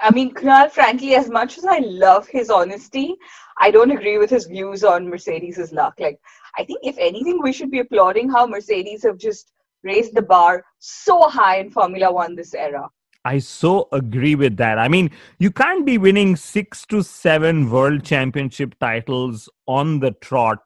I 0.00 0.10
mean, 0.10 0.34
Kunal, 0.34 0.70
frankly, 0.70 1.14
as 1.14 1.30
much 1.30 1.58
as 1.58 1.64
I 1.64 1.78
love 1.78 2.26
his 2.26 2.50
honesty, 2.50 3.14
I 3.58 3.70
don't 3.70 3.90
agree 3.90 4.18
with 4.18 4.30
his 4.30 4.46
views 4.46 4.84
on 4.84 5.08
Mercedes' 5.08 5.72
luck. 5.72 5.94
Like, 5.98 6.18
I 6.58 6.64
think 6.64 6.80
if 6.82 6.96
anything, 6.98 7.40
we 7.42 7.52
should 7.52 7.70
be 7.70 7.78
applauding 7.78 8.28
how 8.28 8.46
Mercedes 8.46 9.04
have 9.04 9.16
just 9.16 9.52
raised 9.86 10.14
the 10.14 10.22
bar 10.22 10.64
so 10.78 11.22
high 11.28 11.56
in 11.58 11.70
Formula 11.70 12.12
One 12.12 12.36
this 12.36 12.54
era. 12.54 12.88
I 13.26 13.38
so 13.38 13.88
agree 13.90 14.36
with 14.36 14.56
that. 14.58 14.78
I 14.78 14.86
mean, 14.86 15.10
you 15.40 15.50
can't 15.50 15.84
be 15.84 15.98
winning 15.98 16.36
six 16.36 16.86
to 16.86 17.02
seven 17.02 17.68
world 17.68 18.04
championship 18.04 18.78
titles 18.78 19.48
on 19.66 19.98
the 19.98 20.12
trot 20.20 20.58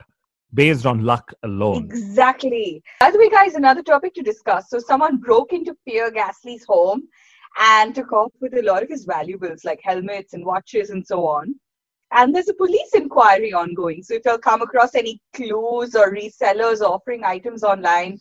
based 0.52 0.84
on 0.84 1.02
luck 1.04 1.32
alone. 1.42 1.84
Exactly. 1.84 2.82
By 3.00 3.10
the 3.12 3.18
way, 3.18 3.30
guys, 3.30 3.54
another 3.54 3.82
topic 3.82 4.12
to 4.12 4.22
discuss. 4.22 4.68
So, 4.68 4.78
someone 4.78 5.16
broke 5.16 5.54
into 5.54 5.74
Pierre 5.86 6.10
Gasly's 6.10 6.64
home 6.64 7.08
and 7.58 7.94
took 7.94 8.12
off 8.12 8.32
with 8.42 8.52
a 8.54 8.62
lot 8.62 8.82
of 8.82 8.90
his 8.90 9.06
valuables 9.06 9.64
like 9.64 9.80
helmets 9.82 10.34
and 10.34 10.44
watches 10.44 10.90
and 10.90 11.06
so 11.06 11.26
on. 11.26 11.54
And 12.12 12.34
there's 12.34 12.50
a 12.50 12.54
police 12.54 12.92
inquiry 12.94 13.54
ongoing. 13.54 14.02
So, 14.02 14.14
if 14.14 14.22
you'll 14.26 14.38
come 14.38 14.60
across 14.60 14.94
any 14.94 15.20
clues 15.34 15.94
or 15.94 16.12
resellers 16.12 16.82
offering 16.82 17.24
items 17.24 17.62
online, 17.62 18.18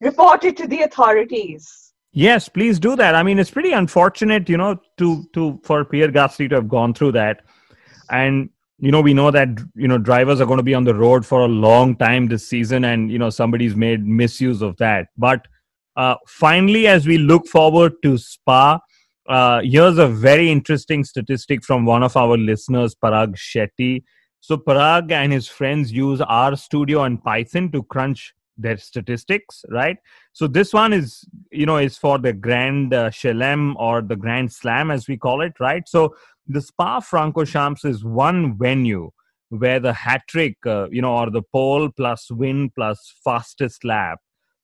report 0.00 0.44
it 0.44 0.56
to 0.58 0.66
the 0.66 0.82
authorities. 0.82 1.92
Yes, 2.12 2.48
please 2.48 2.78
do 2.78 2.96
that. 2.96 3.14
I 3.14 3.22
mean, 3.22 3.38
it's 3.38 3.50
pretty 3.50 3.72
unfortunate, 3.72 4.48
you 4.48 4.56
know, 4.56 4.80
to 4.96 5.24
to 5.34 5.60
for 5.62 5.84
Pierre 5.84 6.08
Gasly 6.08 6.48
to 6.48 6.54
have 6.54 6.68
gone 6.68 6.94
through 6.94 7.12
that, 7.12 7.42
and 8.10 8.48
you 8.78 8.90
know, 8.90 9.00
we 9.00 9.14
know 9.14 9.30
that 9.30 9.48
you 9.74 9.88
know 9.88 9.98
drivers 9.98 10.40
are 10.40 10.46
going 10.46 10.58
to 10.58 10.62
be 10.62 10.74
on 10.74 10.84
the 10.84 10.94
road 10.94 11.24
for 11.24 11.40
a 11.42 11.48
long 11.48 11.96
time 11.96 12.26
this 12.26 12.48
season, 12.48 12.84
and 12.84 13.10
you 13.10 13.18
know 13.18 13.30
somebody's 13.30 13.76
made 13.76 14.06
misuse 14.06 14.62
of 14.62 14.76
that. 14.78 15.08
But 15.16 15.46
uh, 15.96 16.16
finally, 16.26 16.86
as 16.86 17.06
we 17.06 17.18
look 17.18 17.46
forward 17.46 17.94
to 18.02 18.18
Spa, 18.18 18.80
uh, 19.28 19.60
here's 19.62 19.98
a 19.98 20.06
very 20.06 20.50
interesting 20.50 21.04
statistic 21.04 21.64
from 21.64 21.84
one 21.84 22.02
of 22.02 22.16
our 22.16 22.36
listeners, 22.36 22.94
Parag 22.94 23.34
Shetty. 23.36 24.04
So 24.40 24.56
Parag 24.56 25.10
and 25.10 25.32
his 25.32 25.48
friends 25.48 25.90
use 25.90 26.20
R 26.20 26.54
Studio 26.56 27.02
and 27.02 27.22
Python 27.22 27.72
to 27.72 27.82
crunch 27.82 28.34
their 28.58 28.76
statistics 28.76 29.64
right? 29.70 29.96
So 30.32 30.46
this 30.46 30.72
one 30.72 30.92
is 30.92 31.24
you 31.50 31.66
know 31.66 31.76
is 31.76 31.98
for 31.98 32.18
the 32.18 32.32
grand 32.32 32.94
uh, 32.94 33.10
chelem 33.10 33.74
or 33.76 34.02
the 34.02 34.16
grand 34.16 34.52
slam 34.52 34.90
as 34.90 35.08
we 35.08 35.16
call 35.16 35.40
it 35.42 35.54
right? 35.60 35.88
So 35.88 36.14
the 36.46 36.60
spa 36.60 37.00
francorchamps 37.00 37.84
is 37.84 38.04
one 38.04 38.56
venue 38.56 39.10
where 39.50 39.80
the 39.80 39.92
hat 39.92 40.22
trick 40.28 40.56
uh, 40.66 40.88
you 40.90 41.02
know 41.02 41.16
or 41.16 41.30
the 41.30 41.42
pole 41.52 41.90
plus 41.90 42.30
win 42.30 42.70
plus 42.70 43.14
fastest 43.24 43.84
lap 43.84 44.18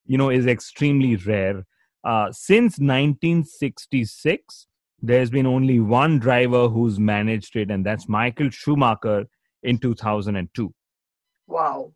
you 0.07 0.18
know 0.18 0.31
is 0.31 0.46
extremely 0.46 1.16
rare. 1.16 1.64
Uh, 2.05 2.33
since 2.33 2.81
1966 2.81 4.66
there's 5.02 5.31
been 5.31 5.46
only 5.46 5.81
one 5.81 6.18
driver 6.18 6.68
who's 6.68 6.98
managed 6.98 7.57
it 7.57 7.70
and 7.70 7.85
that's 7.85 8.09
michael 8.09 8.50
schumacher 8.50 9.24
in 9.62 9.78
2002 9.78 10.72
wow 11.46 11.92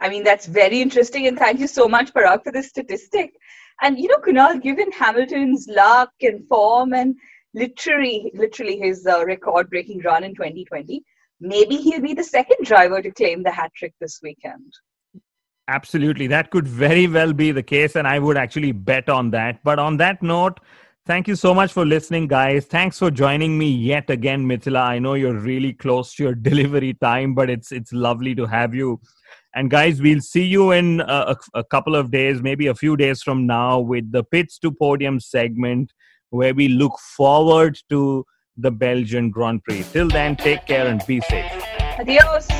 I 0.00 0.08
mean, 0.08 0.24
that's 0.24 0.46
very 0.46 0.80
interesting. 0.80 1.26
And 1.26 1.38
thank 1.38 1.60
you 1.60 1.66
so 1.66 1.88
much, 1.88 2.12
Parag, 2.12 2.42
for 2.42 2.52
this 2.52 2.68
statistic. 2.68 3.34
And, 3.82 3.98
you 3.98 4.08
know, 4.08 4.18
Kunal, 4.18 4.62
given 4.62 4.90
Hamilton's 4.92 5.66
luck 5.68 6.10
and 6.22 6.46
form 6.48 6.94
and 6.94 7.14
literally, 7.54 8.30
literally 8.34 8.78
his 8.78 9.06
uh, 9.06 9.24
record 9.24 9.70
breaking 9.70 10.00
run 10.00 10.24
in 10.24 10.34
2020, 10.34 11.02
maybe 11.40 11.76
he'll 11.76 12.00
be 12.00 12.14
the 12.14 12.24
second 12.24 12.64
driver 12.64 13.02
to 13.02 13.10
claim 13.10 13.42
the 13.42 13.50
hat 13.50 13.72
trick 13.74 13.94
this 14.00 14.20
weekend. 14.22 14.72
Absolutely. 15.68 16.26
That 16.26 16.50
could 16.50 16.66
very 16.66 17.06
well 17.06 17.32
be 17.32 17.52
the 17.52 17.62
case. 17.62 17.96
And 17.96 18.06
I 18.06 18.18
would 18.18 18.36
actually 18.36 18.72
bet 18.72 19.08
on 19.08 19.30
that. 19.30 19.62
But 19.64 19.78
on 19.78 19.96
that 19.98 20.22
note, 20.22 20.60
Thank 21.06 21.26
you 21.26 21.34
so 21.34 21.54
much 21.54 21.72
for 21.72 21.84
listening, 21.84 22.28
guys. 22.28 22.66
Thanks 22.66 22.98
for 22.98 23.10
joining 23.10 23.58
me 23.58 23.68
yet 23.68 24.10
again, 24.10 24.46
Mithila. 24.46 24.82
I 24.82 24.98
know 24.98 25.14
you're 25.14 25.40
really 25.40 25.72
close 25.72 26.14
to 26.14 26.22
your 26.22 26.34
delivery 26.48 26.94
time, 26.94 27.34
but 27.34 27.48
it's 27.50 27.72
it's 27.72 27.92
lovely 27.92 28.34
to 28.34 28.46
have 28.46 28.74
you. 28.74 29.00
And 29.54 29.70
guys, 29.70 30.00
we'll 30.00 30.20
see 30.20 30.44
you 30.44 30.70
in 30.70 31.00
a, 31.00 31.36
a, 31.54 31.64
couple 31.64 31.96
of 31.96 32.10
days, 32.10 32.40
maybe 32.40 32.68
a 32.68 32.74
few 32.74 32.96
days 32.96 33.22
from 33.22 33.46
now, 33.46 33.80
with 33.80 34.12
the 34.12 34.22
Pits 34.22 34.58
to 34.60 34.70
Podium 34.70 35.18
segment, 35.18 35.92
where 36.30 36.54
we 36.54 36.68
look 36.68 36.96
forward 37.16 37.78
to 37.88 38.24
the 38.56 38.70
Belgian 38.70 39.30
Grand 39.30 39.64
Prix. 39.64 39.84
Till 39.92 40.08
then, 40.08 40.36
take 40.36 40.66
care 40.66 40.86
and 40.86 41.04
be 41.06 41.20
safe. 41.22 41.50
Adios. 41.98 42.59